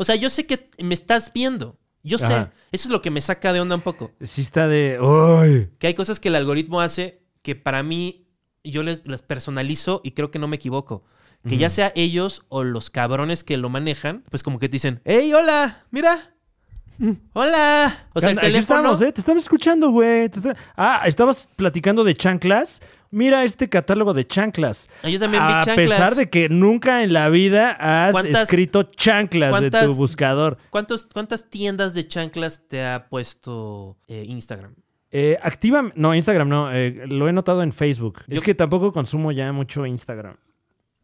[0.00, 1.76] O sea, yo sé que me estás viendo.
[2.02, 2.24] Yo sé.
[2.32, 2.52] Ajá.
[2.72, 4.10] Eso es lo que me saca de onda un poco.
[4.22, 4.98] Sí está de...
[5.00, 5.68] ¡Ay!
[5.78, 8.24] Que hay cosas que el algoritmo hace que para mí
[8.64, 11.02] yo les, las personalizo y creo que no me equivoco.
[11.48, 15.00] Que ya sea ellos o los cabrones que lo manejan, pues como que te dicen,
[15.06, 15.84] ¡Hey, hola!
[15.90, 16.34] ¡Mira!
[17.32, 18.08] ¡Hola!
[18.12, 18.80] O sea, el Aquí teléfono...
[18.80, 19.10] estamos, ¿eh?
[19.12, 20.24] Te estamos escuchando, güey.
[20.24, 22.82] Está- Ah, estabas platicando de chanclas.
[23.10, 24.88] Mira este catálogo de chanclas.
[25.02, 28.84] Ah, Yo también vi A pesar de que nunca en la vida has ¿Cuántas- escrito
[28.84, 30.58] chanclas de tu buscador.
[30.70, 34.74] ¿Cuántos, ¿Cuántas tiendas de chanclas te ha puesto eh, Instagram?
[35.10, 35.90] Eh, activa...
[35.96, 36.72] No, Instagram no.
[36.72, 38.20] eh, lo he notado en Facebook.
[38.28, 40.36] Yo- Es que tampoco consumo ya mucho Instagram.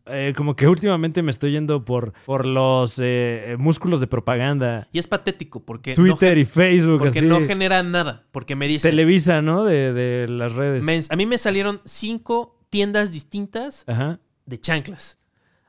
[0.07, 4.89] Eh, como que últimamente me estoy yendo por, por los eh, músculos de propaganda.
[4.93, 7.27] Y es patético porque, Twitter no, y Facebook, porque así.
[7.29, 8.25] no genera nada.
[8.33, 9.65] Porque me dicen, Televisa, ¿no?
[9.65, 10.83] De, de las redes.
[10.85, 14.21] me- a mí me salieron cinco tiendas distintas Ajá.
[14.45, 15.19] de chanclas.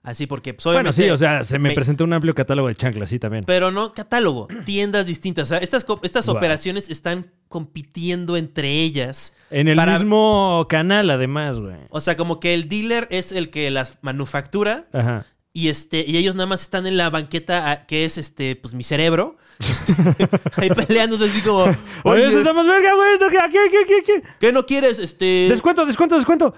[0.03, 2.75] Así porque pues, Bueno, sí, o sea, se me, me- presentó un amplio catálogo de
[2.75, 3.43] chanclas, sí, también.
[3.45, 5.43] Pero no catálogo, tiendas distintas.
[5.45, 6.37] O sea, estas, estas Wow.
[6.37, 9.33] operaciones están compitiendo entre ellas.
[9.51, 11.75] En el para- mismo canal, además, güey.
[11.89, 15.25] O sea, como que el dealer es el que las manufactura Ajá.
[15.51, 18.73] y este y ellos nada más están en la banqueta ah, que es este pues
[18.73, 19.35] mi cerebro.
[19.59, 19.91] Este,
[20.57, 21.63] ahí peleándose así como,
[22.03, 23.17] Oye, más verga, güey.
[23.17, 24.23] ¿Qué, qué, qué, qué?
[24.39, 24.99] ¿qué no quieres?
[24.99, 26.53] Este Descuento, descuento, descuento.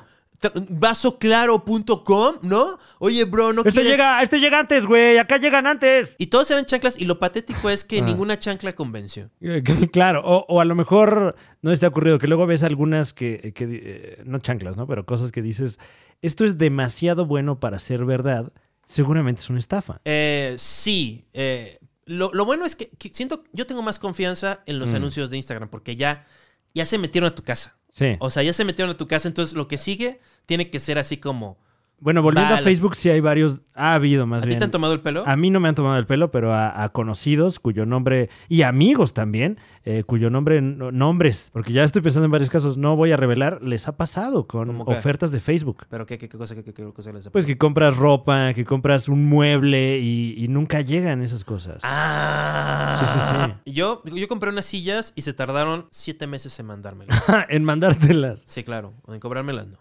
[0.70, 2.78] vasoclaro.com, ¿no?
[3.00, 5.18] Oye, bro, no Este quieres llega, este llega antes, güey.
[5.18, 6.16] Acá llegan antes.
[6.18, 8.06] Y todos eran chanclas y lo patético es que Ah.
[8.06, 9.30] ninguna chancla convenció.
[9.42, 13.14] Eh, Claro, o, o a lo mejor no te ha ocurrido que luego ves algunas
[13.14, 14.88] que, que, eh, no chanclas, ¿no?
[14.88, 15.80] Pero cosas que dices,
[16.22, 18.52] esto es demasiado bueno para ser verdad,
[18.86, 20.02] seguramente es una estafa.
[20.06, 21.26] Eh, sí.
[21.34, 24.96] eh, lo, lo bueno es que, que siento, yo tengo más confianza en los Mm.
[24.96, 26.26] anuncios de Instagram porque ya,
[26.74, 27.78] ya se metieron a tu casa.
[27.92, 28.16] Sí.
[28.20, 30.98] O sea, ya se metieron a tu casa, entonces lo que sigue tiene que ser
[30.98, 31.58] así como...
[32.02, 32.62] Bueno, volviendo Vale.
[32.62, 34.60] a Facebook, sí hay varios, ha habido más ¿A ti bien.
[34.60, 35.24] te han tomado el pelo?
[35.28, 38.62] A mí no me han tomado el pelo, pero a, a conocidos cuyo nombre, y
[38.62, 42.96] amigos también, eh, cuyo nombre, no- nombres, porque ya estoy pensando en varios casos, no
[42.96, 45.86] voy a revelar, les ha pasado con ofertas de Facebook.
[45.90, 47.48] ¿Pero qué, qué, qué cosa, qué, qué- qué cosa les ha Pues pasado?
[47.48, 51.80] que compras ropa, que compras un mueble y, y nunca llegan esas cosas.
[51.84, 53.56] Ah.
[53.66, 57.24] Sí, Yo, yo compré unas sillas y se tardaron siete meses en mandármelas.
[57.50, 58.44] en mandártelas.
[58.46, 58.94] sí, claro.
[59.08, 59.78] En cobrármelas no.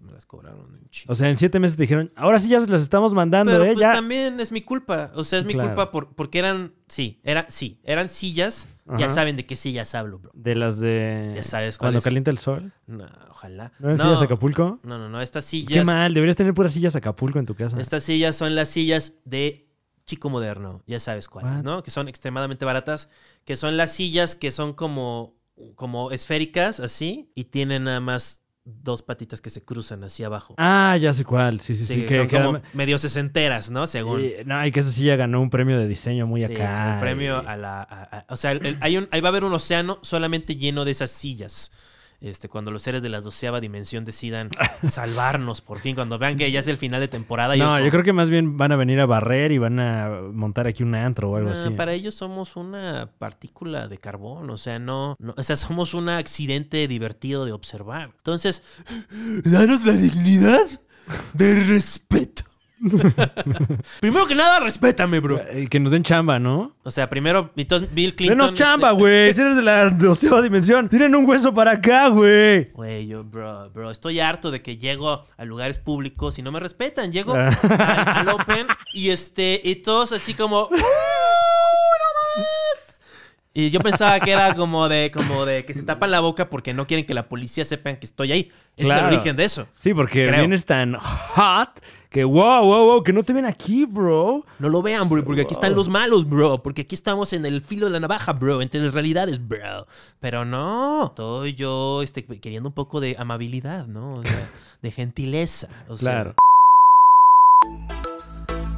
[0.00, 1.12] Me las cobraron en chingo.
[1.12, 3.64] O sea, en siete meses te dijeron, ahora sí ya se las estamos mandando, Pero
[3.64, 3.72] ¿eh?
[3.74, 3.92] pues ya.
[3.92, 5.10] también es mi culpa.
[5.14, 5.70] O sea, es mi Claro.
[5.70, 8.68] culpa por, porque eran, sí, era, sí, eran sillas.
[8.98, 10.32] Ya saben de qué sillas hablo, bro.
[10.34, 11.34] De las de...
[11.36, 12.04] Ya sabes Cuando cuáles.
[12.04, 12.72] calienta el sol.
[12.88, 13.72] No, ojalá.
[13.78, 14.80] ¿No eran sillas Acapulco?
[14.82, 15.20] No, no, no.
[15.20, 15.86] Estas Qué sillas.
[15.86, 17.80] mal, deberías tener puras sillas Acapulco en tu casa.
[17.80, 19.68] Estas sillas son las sillas de
[20.06, 20.82] Chico Moderno.
[20.88, 21.62] Ya sabes cuáles?
[21.62, 21.84] ¿no?
[21.84, 23.10] Que son extremadamente baratas.
[23.44, 25.36] Que son las sillas que son como,
[25.76, 27.30] como esféricas, así.
[27.36, 30.54] Y tienen nada más dos patitas que se cruzan hacia abajo.
[30.58, 31.60] Ah, ya sé cuál.
[31.60, 31.94] Sí, sí, sí.
[31.94, 33.86] Sí, que, son que como medio sesenteras, ¿no?
[33.86, 34.24] Según.
[34.24, 36.70] y- no, y que esa silla ganó un premio de diseño muy Sí, acá.
[36.86, 37.80] sí, un premio y- a la.
[37.82, 40.56] a- a- o sea, el- el- hay un, ahí va a haber un océano solamente
[40.56, 41.72] lleno de esas sillas.
[42.20, 44.50] Este, cuando los seres de la doceava dimensión decidan
[44.86, 47.56] salvarnos por fin, cuando vean que ya es el final de temporada.
[47.56, 50.66] No, yo creo que más bien van a venir a barrer y van a montar
[50.66, 51.70] aquí un antro o algo así.
[51.70, 56.08] Para ellos somos una partícula de carbón, o sea, no, no, o sea, somos un
[56.10, 58.12] accidente divertido de observar.
[58.18, 58.62] Entonces,
[59.44, 60.66] danos la dignidad
[61.32, 62.49] de respeto.
[64.00, 65.38] primero que nada, respétame, bro.
[65.50, 66.74] Eh, Que nos den chamba, ¿no?
[66.82, 68.38] O sea, primero, entonces Bill Clinton.
[68.38, 69.34] Denos chamba, güey.
[69.34, 72.70] Si eres de la doceava dimensión, tienen un hueso para acá, güey.
[72.72, 76.60] Güey, yo, bro, bro, estoy harto de que llego a lugares públicos y no me
[76.60, 77.12] respetan.
[77.12, 77.48] Llego Ah.
[77.62, 80.62] al, al Open y este, y todos así como.
[80.64, 83.00] "¡Uh, no mames!".
[83.52, 86.72] Y yo pensaba que era como de, como de que se tapan la boca porque
[86.72, 88.52] no quieren que la policía sepan que estoy ahí.
[88.76, 89.00] Ese Claro.
[89.00, 89.66] es el origen de eso.
[89.80, 90.38] Sí, porque Creo.
[90.40, 94.44] vienes tan hot que wow, wow, wow, que no te ven aquí, bro.
[94.58, 96.60] No lo vean, bro, porque aquí están los malos, bro.
[96.60, 98.60] Porque aquí estamos en el filo de la navaja, bro.
[98.60, 99.86] Entre las realidades, bro.
[100.20, 101.06] Pero no.
[101.06, 104.14] Estoy yo este, queriendo un poco de amabilidad, ¿no?
[104.14, 104.50] O sea,
[104.82, 105.68] de gentileza.
[105.88, 106.10] o sea.
[106.10, 106.34] Claro.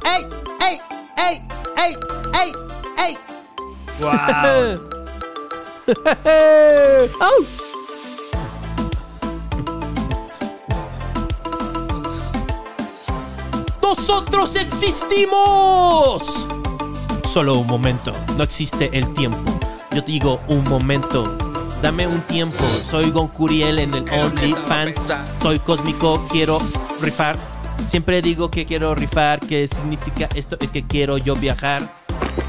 [0.05, 0.27] ¡Ey!
[0.61, 0.79] ¡Ey!
[1.17, 1.41] ¡Ey!
[1.75, 1.95] ¡Ey!
[2.39, 2.53] ¡Ey!
[2.99, 3.17] ¡Ey!
[3.99, 4.77] Wow.
[7.19, 7.72] ¡Au!
[14.05, 16.45] ¡Nosotros existimos!
[17.23, 18.11] Solo un momento.
[18.37, 19.57] No existe el tiempo.
[19.95, 21.37] Yo te digo un momento.
[21.81, 22.65] Dame un tiempo.
[22.91, 25.07] Soy Goncuriel en el OnlyFans.
[25.41, 26.27] Soy cósmico.
[26.29, 26.59] Quiero
[26.99, 27.37] rifar.
[27.87, 29.39] Siempre digo que quiero rifar.
[29.39, 30.57] ¿Qué significa esto?
[30.59, 31.81] Es que quiero yo viajar.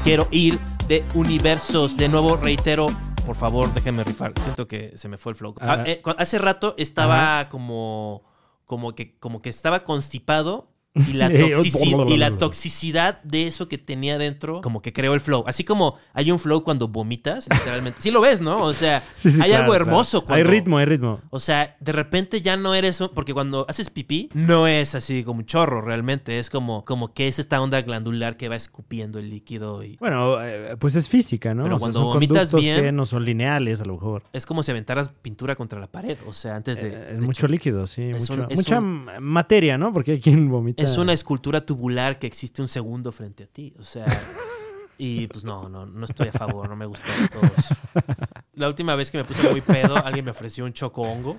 [0.03, 1.95] Quiero ir de universos.
[1.95, 2.87] De nuevo, reitero.
[3.25, 4.33] Por favor, déjenme rifar.
[4.43, 5.55] Siento que se me fue el flow.
[5.61, 5.83] Ah, Ajá.
[5.85, 8.23] eh, hace rato estaba como,
[8.65, 10.74] como, que, como que estaba constipado.
[10.95, 15.19] Y la, toxici- y la toxicidad de eso que tenía dentro, como que creó el
[15.19, 15.43] flow.
[15.47, 18.01] Así como hay un flow cuando vomitas, literalmente.
[18.01, 18.63] Sí lo ves, ¿no?
[18.63, 19.85] O sea, Sí, sí, hay claro, algo claro.
[19.89, 20.49] hermoso Hay cuando...
[20.51, 21.19] ritmo, hay ritmo.
[21.29, 25.39] O sea, de repente ya no eres porque cuando haces pipí no es así como
[25.39, 29.29] un chorro realmente, es como como que es esta onda glandular que va escupiendo el
[29.29, 31.63] líquido y Bueno, eh, pues es física, ¿no?
[31.63, 34.23] Pero O sea, cuando son vomitas bien- que no son lineales, a lo mejor.
[34.31, 37.47] es como si aventaras pintura contra la pared, o sea, antes de, Eh, de mucho
[37.47, 38.01] líquido, sí.
[38.13, 39.91] mucho- un- mucha un- materia, ¿no?
[39.91, 40.83] Porque hay quien vomita.
[40.85, 44.05] Es una escultura tubular que existe un segundo frente a ti, o sea,
[44.97, 47.75] y pues no, no, no estoy a favor, no me gusta de todo eso.
[48.53, 51.37] La última vez que me puse muy pedo, alguien me ofreció un choco hongo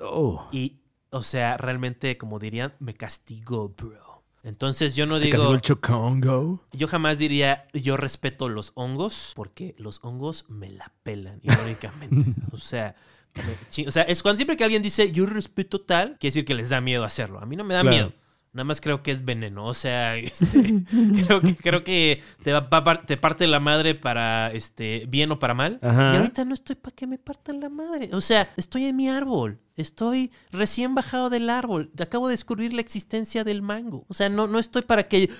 [0.00, 0.48] Oh.
[0.52, 0.78] y,
[1.10, 4.24] o sea, realmente, como dirían, me castigó, bro.
[4.44, 6.64] Entonces yo no Te digo, el Chocongo.
[6.72, 12.32] yo jamás diría, yo respeto los hongos, porque los hongos me la pelan, irónicamente.
[12.52, 12.94] o sea,
[13.34, 16.54] me o sea, es cuando siempre que alguien dice, yo respeto tal, quiere decir que
[16.54, 17.40] les da miedo hacerlo.
[17.40, 17.94] A mí no me da Claro.
[17.96, 18.12] miedo.
[18.52, 19.66] Nada más creo que es veneno.
[19.66, 20.82] O sea, este,
[21.24, 25.38] creo que, creo que te, va, va te parte la madre para este, bien o
[25.38, 25.78] para mal.
[25.82, 26.14] Ajá.
[26.14, 28.10] Y ahorita no estoy para que me partan la madre.
[28.12, 29.58] O sea, estoy en mi árbol.
[29.76, 31.90] Estoy recién bajado del árbol.
[32.00, 34.04] Acabo de descubrir la existencia del mango.
[34.08, 35.30] O sea, no, no estoy para que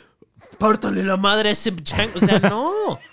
[0.58, 2.12] pártale la madre a ese chango.
[2.16, 2.98] O sea, no.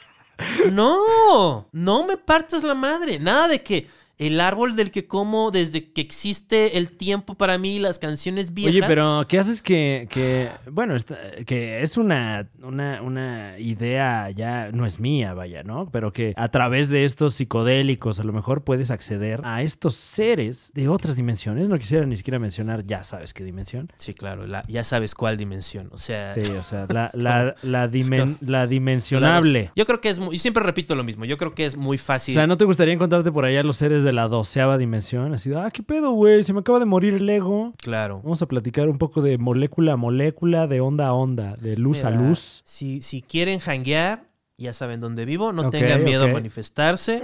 [0.69, 1.69] No.
[1.71, 3.19] No me partas la madre.
[3.19, 7.79] Nada de que el árbol del que como desde que existe el tiempo para mí,
[7.79, 8.73] las canciones viejas.
[8.75, 14.71] Oye, pero ¿qué haces que, que bueno, esta- que es una, una, una idea ya,
[14.71, 15.89] no es mía, vaya, ¿no?
[15.91, 20.71] Pero que a través de estos psicodélicos a lo mejor puedes acceder a estos seres
[20.73, 21.67] de otras dimensiones.
[21.67, 23.91] No quisiera ni siquiera mencionar, ya sabes qué dimensión.
[23.97, 24.47] Sí, claro.
[24.47, 25.89] la- ya sabes cuál dimensión.
[25.91, 26.33] O sea.
[26.35, 29.71] Sí, o sea, la, la, la, dimen- la dimensionable.
[29.75, 30.35] Yo creo que es muy.
[30.35, 31.25] Y siempre repito lo mismo.
[31.25, 32.33] Yo creo que es muy O fácil.
[32.33, 35.33] sea, ¿no te gustaría encontrarte por allá los seres de la doceava dimensión?
[35.33, 37.73] Así, de, ah, qué pedo, güey, se me acaba de morir el ego.
[37.77, 38.21] Claro.
[38.23, 42.05] Vamos a platicar un poco de molécula a molécula, de onda a onda, de luz
[42.05, 42.61] a luz.
[42.63, 44.23] Si, si quieren hanguear,
[44.57, 45.51] ya saben dónde vivo.
[45.51, 47.23] No tengan miedo a manifestarse.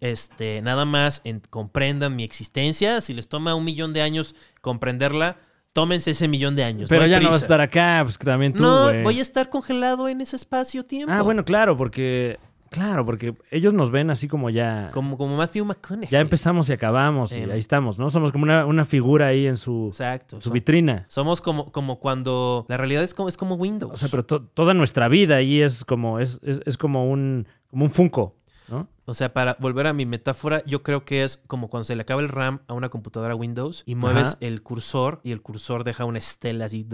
[0.00, 3.00] Este, nada más en- comprendan mi existencia.
[3.00, 5.38] Si les toma un millón de años comprenderla,
[5.72, 6.88] tómense ese millón de años.
[6.88, 9.48] Pero ya no vas a estar acá, pues que también tú, No, voy a estar
[9.48, 11.12] congelado en ese espacio-tiempo.
[11.12, 12.38] Ah, bueno, claro, porque...
[12.70, 14.90] Claro, porque ellos nos ven así como ya...
[14.92, 16.08] Como, como Matthew McConaughey.
[16.10, 17.50] Ya empezamos y acabamos y Em.
[17.50, 18.10] ahí estamos, ¿no?
[18.10, 20.40] Somos como una, una figura ahí en su, Exacto.
[20.40, 21.04] su Som- vitrina.
[21.08, 23.92] Somos como, como cuando la realidad es como, es como Windows.
[23.94, 27.46] O sea, pero to- toda nuestra vida ahí es como, es, es, es como un,
[27.70, 28.36] como un Funko,
[28.68, 28.88] ¿no?
[29.06, 32.02] O sea, para volver a mi metáfora, yo creo que es como cuando se le
[32.02, 34.36] acaba el RAM a una computadora Windows y mueves Ajá.
[34.42, 36.86] el cursor y el cursor deja una estela así,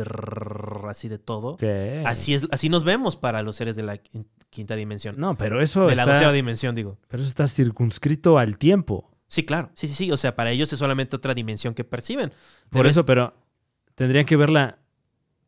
[0.88, 1.58] así de todo.
[2.06, 3.98] Así es, así nos vemos para los seres de la
[4.54, 5.16] quinta dimensión.
[5.18, 6.98] No, pero eso de la está, dimensión, digo.
[7.08, 9.10] pero eso está circunscrito al tiempo.
[9.26, 9.70] Sí, claro.
[9.74, 10.12] Sí, sí, sí.
[10.12, 12.32] O sea, para ellos es solamente otra dimensión que perciben.
[12.70, 13.34] Por Debes- eso, pero
[13.94, 14.78] tendrían que verla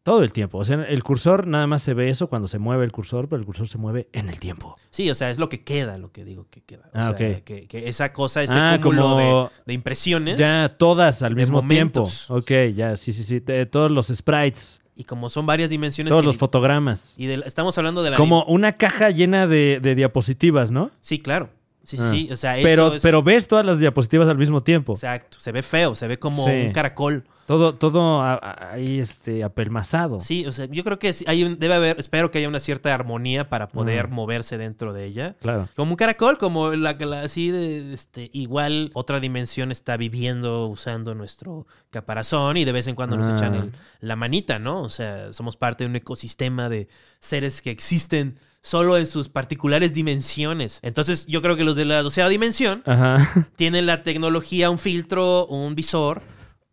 [0.02, 0.58] todo el tiempo.
[0.58, 3.40] O sea, el cursor nada más se ve eso cuando se mueve el cursor, pero
[3.40, 4.76] el cursor se mueve en el tiempo.
[4.90, 6.86] Sí, o sea, es lo que queda, lo que digo que queda.
[6.86, 10.36] O Ah, sea, que, que esa cosa, ese Ah, cúmulo como de, de impresiones.
[10.38, 12.26] ya todas al de mismo momentos.
[12.28, 12.40] tiempo.
[12.40, 13.40] Ok, ya, sí, sí, sí.
[13.40, 16.10] Te- todos los sprites, Y como son varias dimensiones.
[16.10, 17.14] todos que los fotogramas.
[17.18, 18.16] y de estamos hablando de la.
[18.16, 20.90] Como una caja llena de, de diapositivas, ¿no?
[21.00, 21.50] Sí, claro.
[21.86, 22.10] Sí, Ah.
[22.10, 22.28] sí.
[22.32, 24.94] O sea, eso Pero, es- pero ves todas las diapositivas al mismo tiempo.
[24.94, 25.38] Exacto.
[25.40, 26.50] Se ve feo, se ve como Sí.
[26.50, 27.24] un caracol.
[27.46, 30.18] Todo, todo ahí este, apelmazado.
[30.18, 32.92] Sí, o sea, yo creo que hay un- debe haber, espero que haya una cierta
[32.92, 35.36] armonía para poder moverse dentro de ella.
[35.40, 35.68] Claro.
[35.76, 41.14] Como un caracol, como la, la- así de, este, igual otra dimensión está viviendo usando
[41.14, 43.34] nuestro caparazón y de vez en cuando nos Ah.
[43.36, 44.82] echan el- la manita, ¿no?
[44.82, 46.88] O sea, somos parte de un ecosistema de
[47.20, 50.80] seres que existen solo en sus particulares dimensiones.
[50.82, 53.46] Entonces, yo creo que los de la doceava dimensión Ajá.
[53.56, 56.20] tienen la tecnología, un filtro, un visor,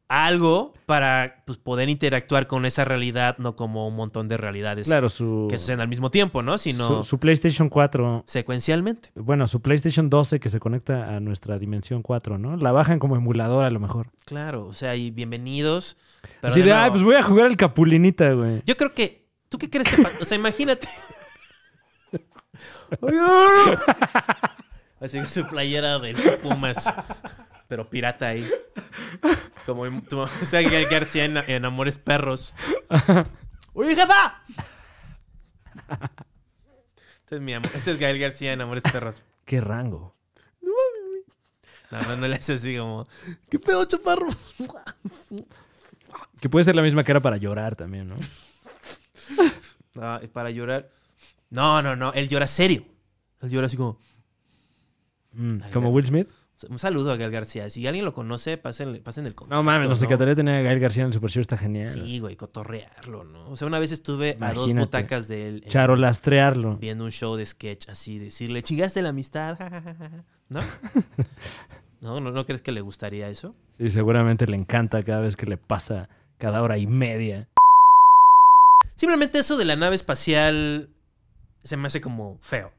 [0.08, 5.08] algo para pues, poder interactuar con esa realidad, no como un montón de realidades Claro,
[5.08, 6.58] su, que suceden al mismo tiempo, ¿no?
[6.58, 8.23] Sino su, su PlayStation 4.
[8.25, 9.10] secuencialmente.
[9.13, 12.58] Bueno, su PlayStation 12 que se conecta a nuestra dimensión 4, ¿no?
[12.58, 14.08] La bajan como emulador a lo mejor.
[14.25, 15.95] Claro, o sea, y bienvenidos.
[16.41, 18.63] Así de ay, pues voy a jugar al Capulinita, güey.
[18.65, 19.21] Yo creo que.
[19.47, 20.88] ¿Tú qué crees que O sea, imagínate.
[25.00, 26.93] Así con su playera de Pumas.
[27.67, 28.50] Pero pirata ahí.
[29.65, 32.54] Como tu mamá está García en, en Amores Perros.
[33.74, 34.43] ¡Oye, jefa!
[37.17, 39.15] Este es, mi amor, este es Gael García en Amores Perros.
[39.46, 40.15] Qué rango.
[40.62, 43.06] No, no, no le hace así como.
[43.50, 44.28] ¿Qué pedo, chaparro?
[46.39, 48.15] Que puede ser la misma cara para llorar también, ¿no?
[49.93, 50.89] No, es para llorar.
[51.54, 52.12] No, no, no.
[52.13, 52.84] Él llora serio.
[53.42, 53.98] Él llora así como.
[55.34, 55.89] Mm, como.
[55.89, 56.28] Will Smith.
[56.70, 57.70] Un saludo a Gael García.
[57.70, 59.56] Si alguien lo conoce, pasen, pasen el contacto.
[59.56, 60.06] No mames, nos ¿no?
[60.06, 61.89] encantaría tener a Gael García en el Super Show, está genial.
[61.89, 63.50] Sí, güey, cotorrearlo, ¿no?
[63.50, 65.62] O sea, una vez estuve a dos butacas de él.
[65.66, 66.78] en- Charolastrearlo.
[66.78, 70.62] Viendo un show de sketch así, decirle, chingaste la amistad, ja, ja, ja, ja", ¿no?
[72.02, 72.22] ¿No?
[72.22, 73.56] ¿No, ¿No crees que le gustaría eso?
[73.78, 77.50] Sí, seguramente le encanta cada vez que le pasa cada hora y media.
[78.96, 80.89] Simplemente eso de la nave espacial
[81.63, 82.71] se me hace como feo.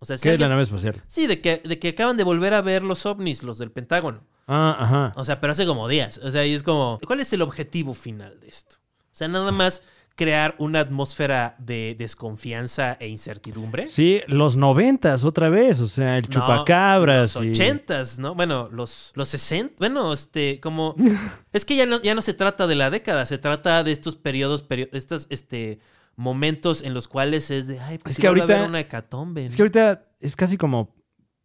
[0.00, 1.02] O sea, si ¿Qué es la nave espacial?
[1.06, 4.22] Sí, de que, de que acaban de volver a ver los ovnis, los del Pentágono.
[4.46, 5.12] Ah, ajá.
[5.16, 6.18] O sea, pero hace como días.
[6.22, 8.76] O sea, y es como, ¿cuál es el objetivo final de esto?
[9.12, 9.82] O sea, nada más
[10.14, 13.88] crear una atmósfera de desconfianza e incertidumbre.
[13.88, 17.34] Sí, los noventas otra vez, o sea, el No, chupacabras.
[17.36, 18.34] Los y- ochentas, ¿no?
[18.34, 19.74] Bueno, los, los 60.
[19.78, 20.94] Bueno, este, como.
[21.52, 24.16] es que ya no, ya no se trata de la década, se trata de estos
[24.16, 25.78] periodos, perio- estos este,
[26.18, 27.80] momentos en los cuales es de.
[27.80, 29.46] Ay, pues Es que vuelve a haber ahorita- una hecatombe.
[29.46, 30.94] Es que ahorita es casi como,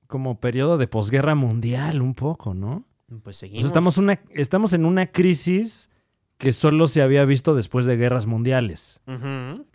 [0.08, 2.86] como periodo de posguerra mundial, un poco, ¿no?
[3.24, 3.62] Pues O seguimos.
[3.62, 5.90] sea, estamos, una, estamos en una crisis
[6.40, 9.00] que solo se había visto después de guerras mundiales.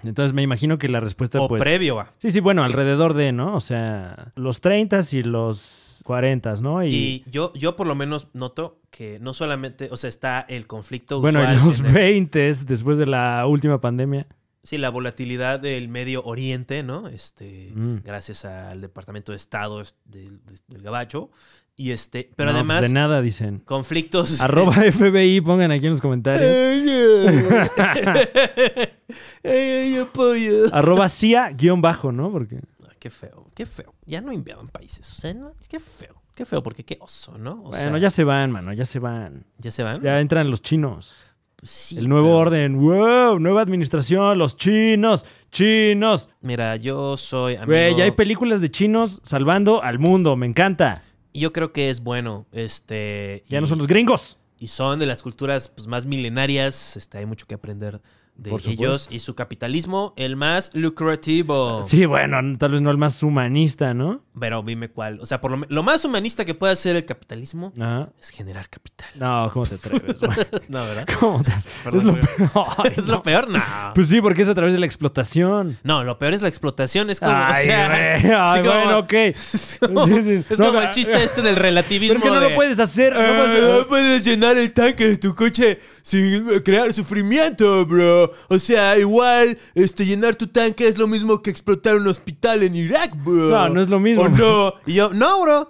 [0.03, 1.63] Entonces me imagino que la respuesta, O pues...
[1.63, 2.13] previo a.
[2.19, 3.55] Sí, sí, bueno, alrededor de, ¿no?
[3.55, 6.83] O sea, los 30 y los 40, ¿no?
[6.85, 10.67] Y, Y yo, yo por lo menos noto que no solamente, o sea, está el
[10.67, 14.27] conflicto bueno, en los en el- 20 después de la última pandemia.
[14.69, 17.09] Sí, la volatilidad del Medio Oriente, ¿no?
[17.09, 18.03] Este, Mm.
[18.05, 21.31] gracias al Departamento de Estado del, del Gabacho.
[21.75, 23.61] Y este, pero No, pues, además, de nada, dicen.
[23.61, 24.43] conflictos.
[24.43, 26.51] Arroba FBI, pongan aquí en los comentarios.
[30.03, 30.75] Apoyo.
[30.75, 32.31] Arroba CIA guion bajo, ¿no?
[32.31, 32.57] Porque...
[32.57, 33.95] Ay, Qué feo, qué feo.
[34.05, 35.11] Ya no invadan países.
[35.13, 36.21] O sea, no, que feo.
[36.35, 37.53] Qué feo, porque qué oso, ¿no?
[37.65, 39.47] O bueno, sea, ya se van, mano, ya se van.
[39.57, 40.03] ¿ya se van.
[40.03, 41.17] Ya entran los chinos.
[41.63, 42.79] Sí, El nuevo pero- orden.
[42.81, 43.39] ¡Wow!
[43.41, 44.39] Nueva administración.
[44.39, 45.27] Los chinos.
[45.51, 46.29] Chinos.
[46.41, 47.67] Mira, yo soy amigo.
[47.73, 50.37] Güey, ya hay películas de chinos salvando al mundo.
[50.37, 51.03] Me encanta.
[51.35, 52.47] Yo creo que es bueno.
[52.53, 53.43] Este.
[53.49, 54.39] Ya y- no son los gringos.
[54.61, 56.97] y son de las culturas pues, más milenarias.
[56.97, 58.01] Este, hay mucho que aprender
[58.39, 61.85] de Por ellos y su capitalismo, el más lucrativo.
[61.89, 64.23] Sí, bueno, tal vez no el más humanista, ¿no?
[64.39, 65.19] Pero dime cuál.
[65.21, 68.11] O sea, por lo, lo más humanista que puede hacer el capitalismo Ajá.
[68.21, 69.09] es generar capital.
[69.17, 70.17] No, ¿cómo te atreves?
[70.69, 71.07] No, ¿verdad?
[71.19, 71.51] ¿Cómo te-
[71.83, 72.51] Perdón, es lo peor.
[72.79, 73.23] Ay, ¿Es lo no.
[73.23, 73.51] peor?
[73.51, 73.63] No.
[73.95, 75.77] Pues sí, porque es a través de la explotación.
[75.83, 77.11] No, lo peor es la explotación.
[77.11, 77.33] Es como.
[77.35, 78.15] Ay, o sea.
[78.15, 78.21] Ay,
[78.63, 79.13] sí, como- bueno, ok.
[79.13, 80.45] Es como, Sí, sí.
[80.49, 82.15] es No, como ah, el chiste este del relativismo.
[82.23, 83.15] Pero es que no de- lo puedes hacer.
[83.15, 88.28] no Ah, no puedes llenar el tanque de tu coche sin crear sufrimiento, bro.
[88.49, 92.75] O sea, igual este, llenar tu tanque es lo mismo que explotar un hospital en
[92.77, 93.51] Irak, bro.
[93.51, 94.25] No, no es lo mismo.
[94.25, 94.75] ¿O no?
[94.87, 95.69] Y yo, no, bro.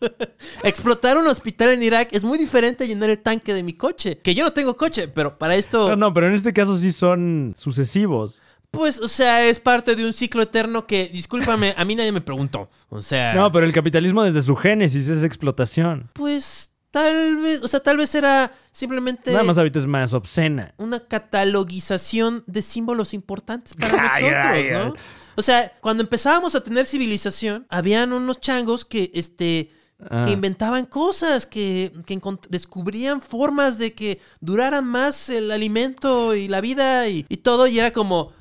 [0.62, 4.18] explotar un hospital en Irak es muy diferente a llenar el tanque de mi coche.
[4.18, 6.92] Que yo no tengo coche, pero para esto, No, no, pero en este caso sí
[6.92, 8.40] son sucesivos.
[8.70, 12.20] pues, o sea, es parte de un ciclo eterno que, discúlpame, a mí nadie me
[12.20, 12.68] preguntó.
[12.88, 16.10] O sea, No, pero el capitalismo desde su génesis es explotación.
[16.12, 19.32] pues tal vez, o sea, tal vez era simplemente...
[19.32, 20.74] Nada más ahorita es más obscena.
[20.78, 24.84] una catalogización de símbolos importantes para nosotros, ay, ¿no?
[24.84, 24.92] ay.
[25.34, 29.72] O sea, cuando empezábamos a tener civilización, habían unos changos que, este,
[30.10, 30.24] Ah.
[30.26, 32.20] que inventaban cosas, que, que
[32.50, 37.78] descubrían formas de que duraran más el alimento y la vida y, y todo, y
[37.78, 38.32] era como,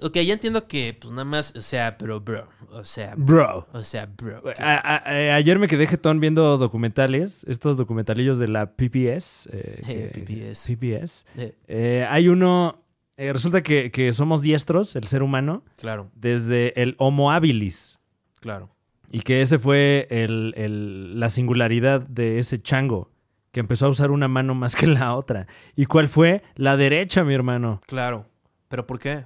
[0.00, 3.66] ok, ya entiendo que, pues nada más, o sea, pero bro, o sea, Bro.
[3.72, 4.42] o sea, bro.
[4.58, 9.48] A- a- a- ayer me quedé jetón viendo documentales, estos documentalillos de la PPS.
[9.52, 10.76] eh, que- PBS.
[10.76, 11.24] PBS.
[11.36, 12.84] Eh, Eh, hay uno,
[13.16, 17.98] eh, resulta que, que somos diestros, el ser humano, claro, desde el Homo habilis.
[18.40, 18.70] claro.
[19.10, 23.10] Y que ese fue el- el- la singularidad de ese chango,
[23.52, 25.46] que empezó a usar una mano más que la otra.
[25.74, 26.42] ¿Y cuál fue?
[26.56, 27.80] La derecha, mi hermano.
[27.86, 28.26] Claro.
[28.68, 29.24] ¿Pero por qué?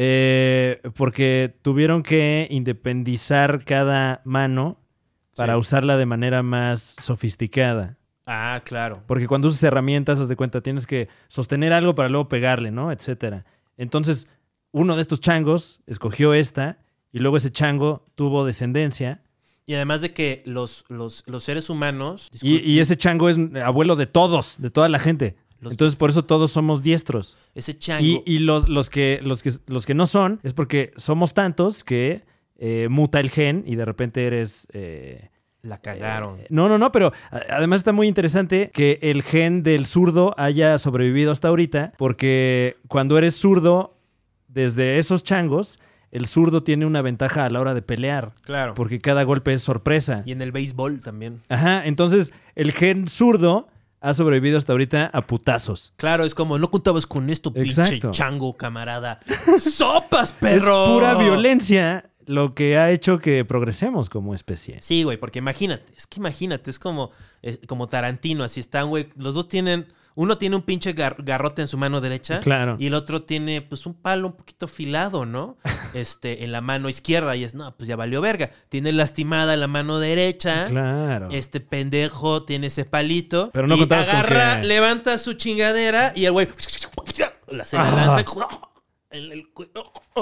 [0.00, 4.78] Eh, porque tuvieron que independizar cada mano
[5.34, 5.58] para Sí.
[5.58, 7.96] usarla de manera más sofisticada.
[8.24, 9.02] Ah, claro.
[9.08, 12.92] Porque cuando usas herramientas, haz de cuenta, tienes que sostener algo para luego pegarle, ¿no?
[12.92, 13.44] Etcétera.
[13.76, 14.28] Entonces,
[14.70, 16.78] uno de estos changos escogió esta
[17.10, 19.22] y luego ese chango tuvo descendencia
[19.66, 22.28] Y además de que los, los, los seres humanos...
[22.40, 25.36] y ese chango es abuelo de todos, de toda la gente.
[25.60, 27.36] Los- Entonces, por eso todos somos diestros.
[27.54, 28.04] ese chango...
[28.04, 31.82] Y, y los, los, que, los, que, los que no son es porque somos tantos
[31.84, 32.22] que
[32.58, 34.68] eh, muta el gen y de repente eres...
[34.72, 35.30] eh,
[35.62, 36.38] la cagaron.
[36.38, 37.12] eh, no, no, no, pero
[37.50, 43.18] además está muy interesante que el gen del zurdo haya sobrevivido hasta ahorita, porque cuando
[43.18, 43.96] eres zurdo,
[44.46, 45.80] desde esos changos,
[46.12, 48.74] el zurdo tiene una ventaja a la hora de pelear, claro.
[48.74, 50.22] porque cada golpe es sorpresa.
[50.24, 51.42] Y en el béisbol también.
[51.48, 53.66] Ajá, entonces el gen zurdo
[54.00, 55.92] ha sobrevivido hasta ahorita a putazos.
[55.96, 59.20] Claro, es como, no contabas con esto, pinche chango, camarada.
[59.58, 60.84] ¡Sopas, perro!
[60.86, 64.80] Es pura violencia lo que ha hecho que progresemos como especie.
[64.82, 67.10] Sí, güey, porque imagínate, es que imagínate, es como,
[67.42, 69.08] es como Tarantino, así están, güey.
[69.16, 72.40] Los dos tienen, uno tiene un pinche gar- garrote en su mano derecha.
[72.40, 72.76] Claro.
[72.78, 75.56] Y el otro tiene, pues, un palo un poquito afilado, ¿no?
[75.94, 77.34] Este, en la mano izquierda.
[77.36, 78.50] Y es, no, pues ya valió verga.
[78.68, 80.66] Tiene lastimada la mano derecha.
[80.68, 81.28] Claro.
[81.32, 83.50] Este pendejo tiene ese palito.
[83.52, 86.48] Pero no y con agarra, que- levanta su chingadera y el güey
[87.48, 87.90] la se la Ah.
[87.96, 89.48] lanza el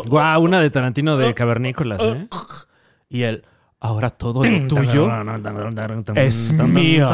[0.04, 2.28] Guau, una de Tarantino de cavernícolas, ¿eh?
[3.08, 3.44] Y él,
[3.80, 5.10] ahora todo lo tuyo
[6.14, 7.08] es mío.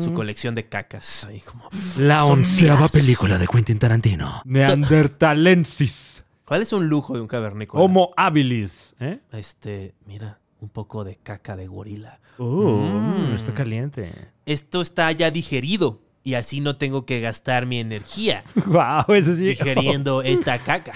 [0.00, 1.24] Su colección de cacas.
[1.24, 2.92] Ahí como, La onceava mías.
[2.92, 4.42] película de Quentin Tarantino.
[4.44, 6.24] Neandertalensis.
[6.44, 7.82] ¿Cuál es un lujo de un cavernícola?
[7.82, 8.94] Homo habilis.
[9.00, 9.18] ¿Eh?
[9.32, 12.20] Este, mira, un poco de caca de gorila.
[12.38, 12.44] Uh,
[12.82, 13.34] Mm.
[13.34, 14.12] está caliente.
[14.44, 19.44] Esto está ya digerido y así no tengo que gastar mi energía Wow, ese sí.
[19.46, 20.92] digeriendo esta caca.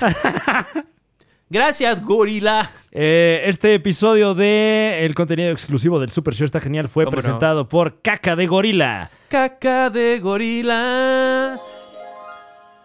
[1.50, 2.70] Gracias, gorila.
[2.92, 8.02] Eh, este episodio de el contenido exclusivo del Super Show está genial fue presentado por
[8.02, 11.56] Caca de Gorila, Caca de gorila.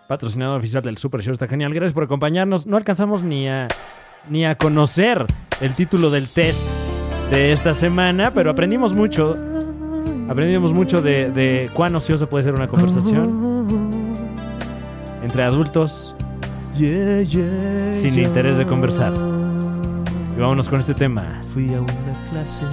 [0.07, 1.73] patrocinador oficial del Super Show está genial.
[1.73, 2.65] Gracias por acompañarnos.
[2.65, 3.67] No alcanzamos ni a
[4.29, 5.25] ni a conocer
[5.59, 6.61] el título del test
[7.31, 9.37] de esta semana, pero aprendimos mucho.
[10.29, 13.83] Aprendimos mucho de, de cuán ociosa puede ser una conversación
[15.21, 16.15] entre adultos
[16.75, 19.13] sin interés de conversar.
[20.35, 21.41] Y vámonos con este tema.
[21.53, 22.65] Fui a una clase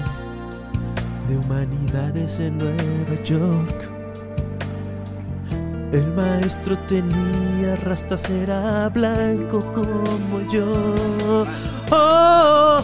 [1.28, 3.88] de humanidades en Nueva York.
[5.92, 10.94] El maestro tenía rastas, era blanco como yo.
[11.90, 12.80] Oh,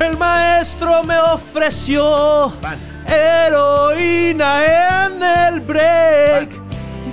[0.00, 2.52] el maestro me ofreció
[3.06, 6.65] heroína en el break.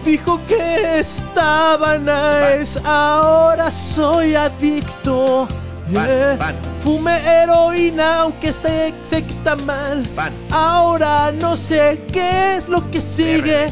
[0.03, 5.47] Dijo que estaba nice, ahora soy adicto.
[5.89, 6.37] Yeah.
[6.79, 10.05] Fume heroína aunque esté, sé que está mal.
[10.51, 13.71] Ahora no sé qué es lo que sigue.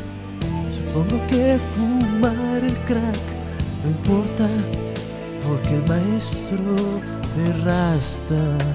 [0.69, 3.32] Supongo que fumar el crack
[3.84, 4.47] no importa
[5.47, 7.01] porque el maestro
[7.36, 8.65] de rastas.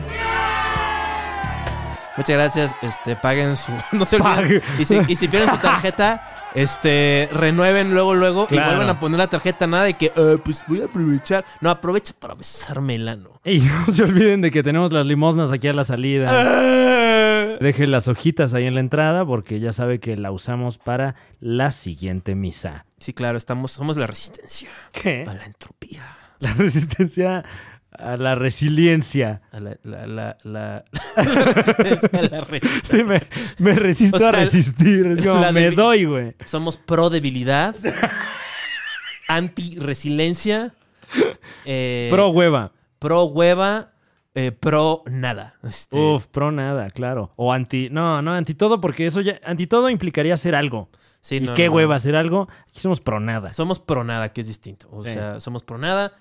[2.17, 2.75] Muchas gracias.
[2.83, 3.73] Este, paguen su.
[3.93, 4.63] No se olviden.
[4.79, 8.65] Y si, y si pierden su tarjeta, este, renueven luego, luego Claro.
[8.65, 9.67] y vuelvan a poner la tarjeta.
[9.67, 11.45] Nada de que, "Ah, pues voy a aprovechar.
[11.61, 13.41] No, aprovecha para besarme el ano.
[13.45, 16.29] Y no se olviden de que tenemos las limosnas aquí a la salida.
[16.33, 17.57] Ah.
[17.61, 21.71] Deje las hojitas ahí en la entrada porque ya sabe que la usamos para la
[21.71, 22.85] siguiente misa.
[22.99, 25.25] Sí, claro, estamos, somos la resistencia ¿Qué?
[25.29, 26.03] a la entropía.
[26.39, 27.45] La resistencia
[27.99, 29.43] a la resiliencia.
[29.53, 30.85] A la, la, la, la,
[31.17, 32.99] la resistencia a la resistencia.
[32.99, 33.23] Sí, me,
[33.59, 35.25] me resisto O sea, a resistir.
[35.25, 36.35] La me doy, güey.
[36.45, 37.75] Somos pro debilidad,
[39.29, 40.75] anti resiliencia,
[41.65, 42.73] eh, Pro hueva.
[42.99, 43.91] pro hueva,
[44.35, 45.55] eh, pro nada.
[45.63, 47.33] Este, Uf, pro nada, claro.
[47.37, 47.89] O anti.
[47.91, 49.41] No, no, anti todo, porque eso ya.
[49.45, 50.89] Anti todo implicaría hacer algo.
[51.27, 51.73] Sí, ¿Y no, qué no.
[51.75, 52.49] hueva hacer algo?
[52.69, 53.53] Aquí somos pro nada.
[53.53, 54.89] Somos pro nada, que es distinto.
[54.93, 55.13] O Sí.
[55.13, 56.13] sea, somos pro nada,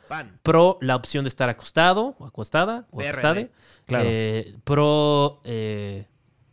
[0.44, 3.52] pro la opción de estar acostado o acostada o acostade,
[3.86, 4.06] Claro.
[4.08, 6.06] eh, pro eh,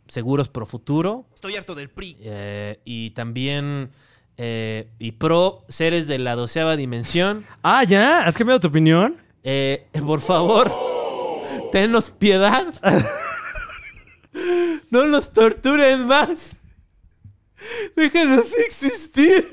[0.07, 2.17] seguros pro futuro Estoy harto del PRI.
[2.21, 3.89] eh, y también
[4.37, 7.45] eh, y pro seres de la doceava dimensión.
[7.63, 8.25] Ah, ya.
[8.25, 9.17] ¿Has cambiado tu opinión?
[9.43, 10.71] Eh, por favor,
[11.71, 12.65] tenos piedad.
[14.89, 16.57] no nos torturen más.
[17.95, 19.47] Déjanos existir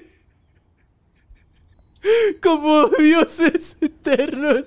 [2.42, 4.64] como dioses eternos,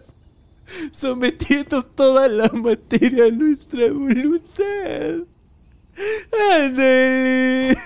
[0.92, 5.26] sometiendo toda la materia a nuestra voluntad.
[6.52, 7.78] Ándale.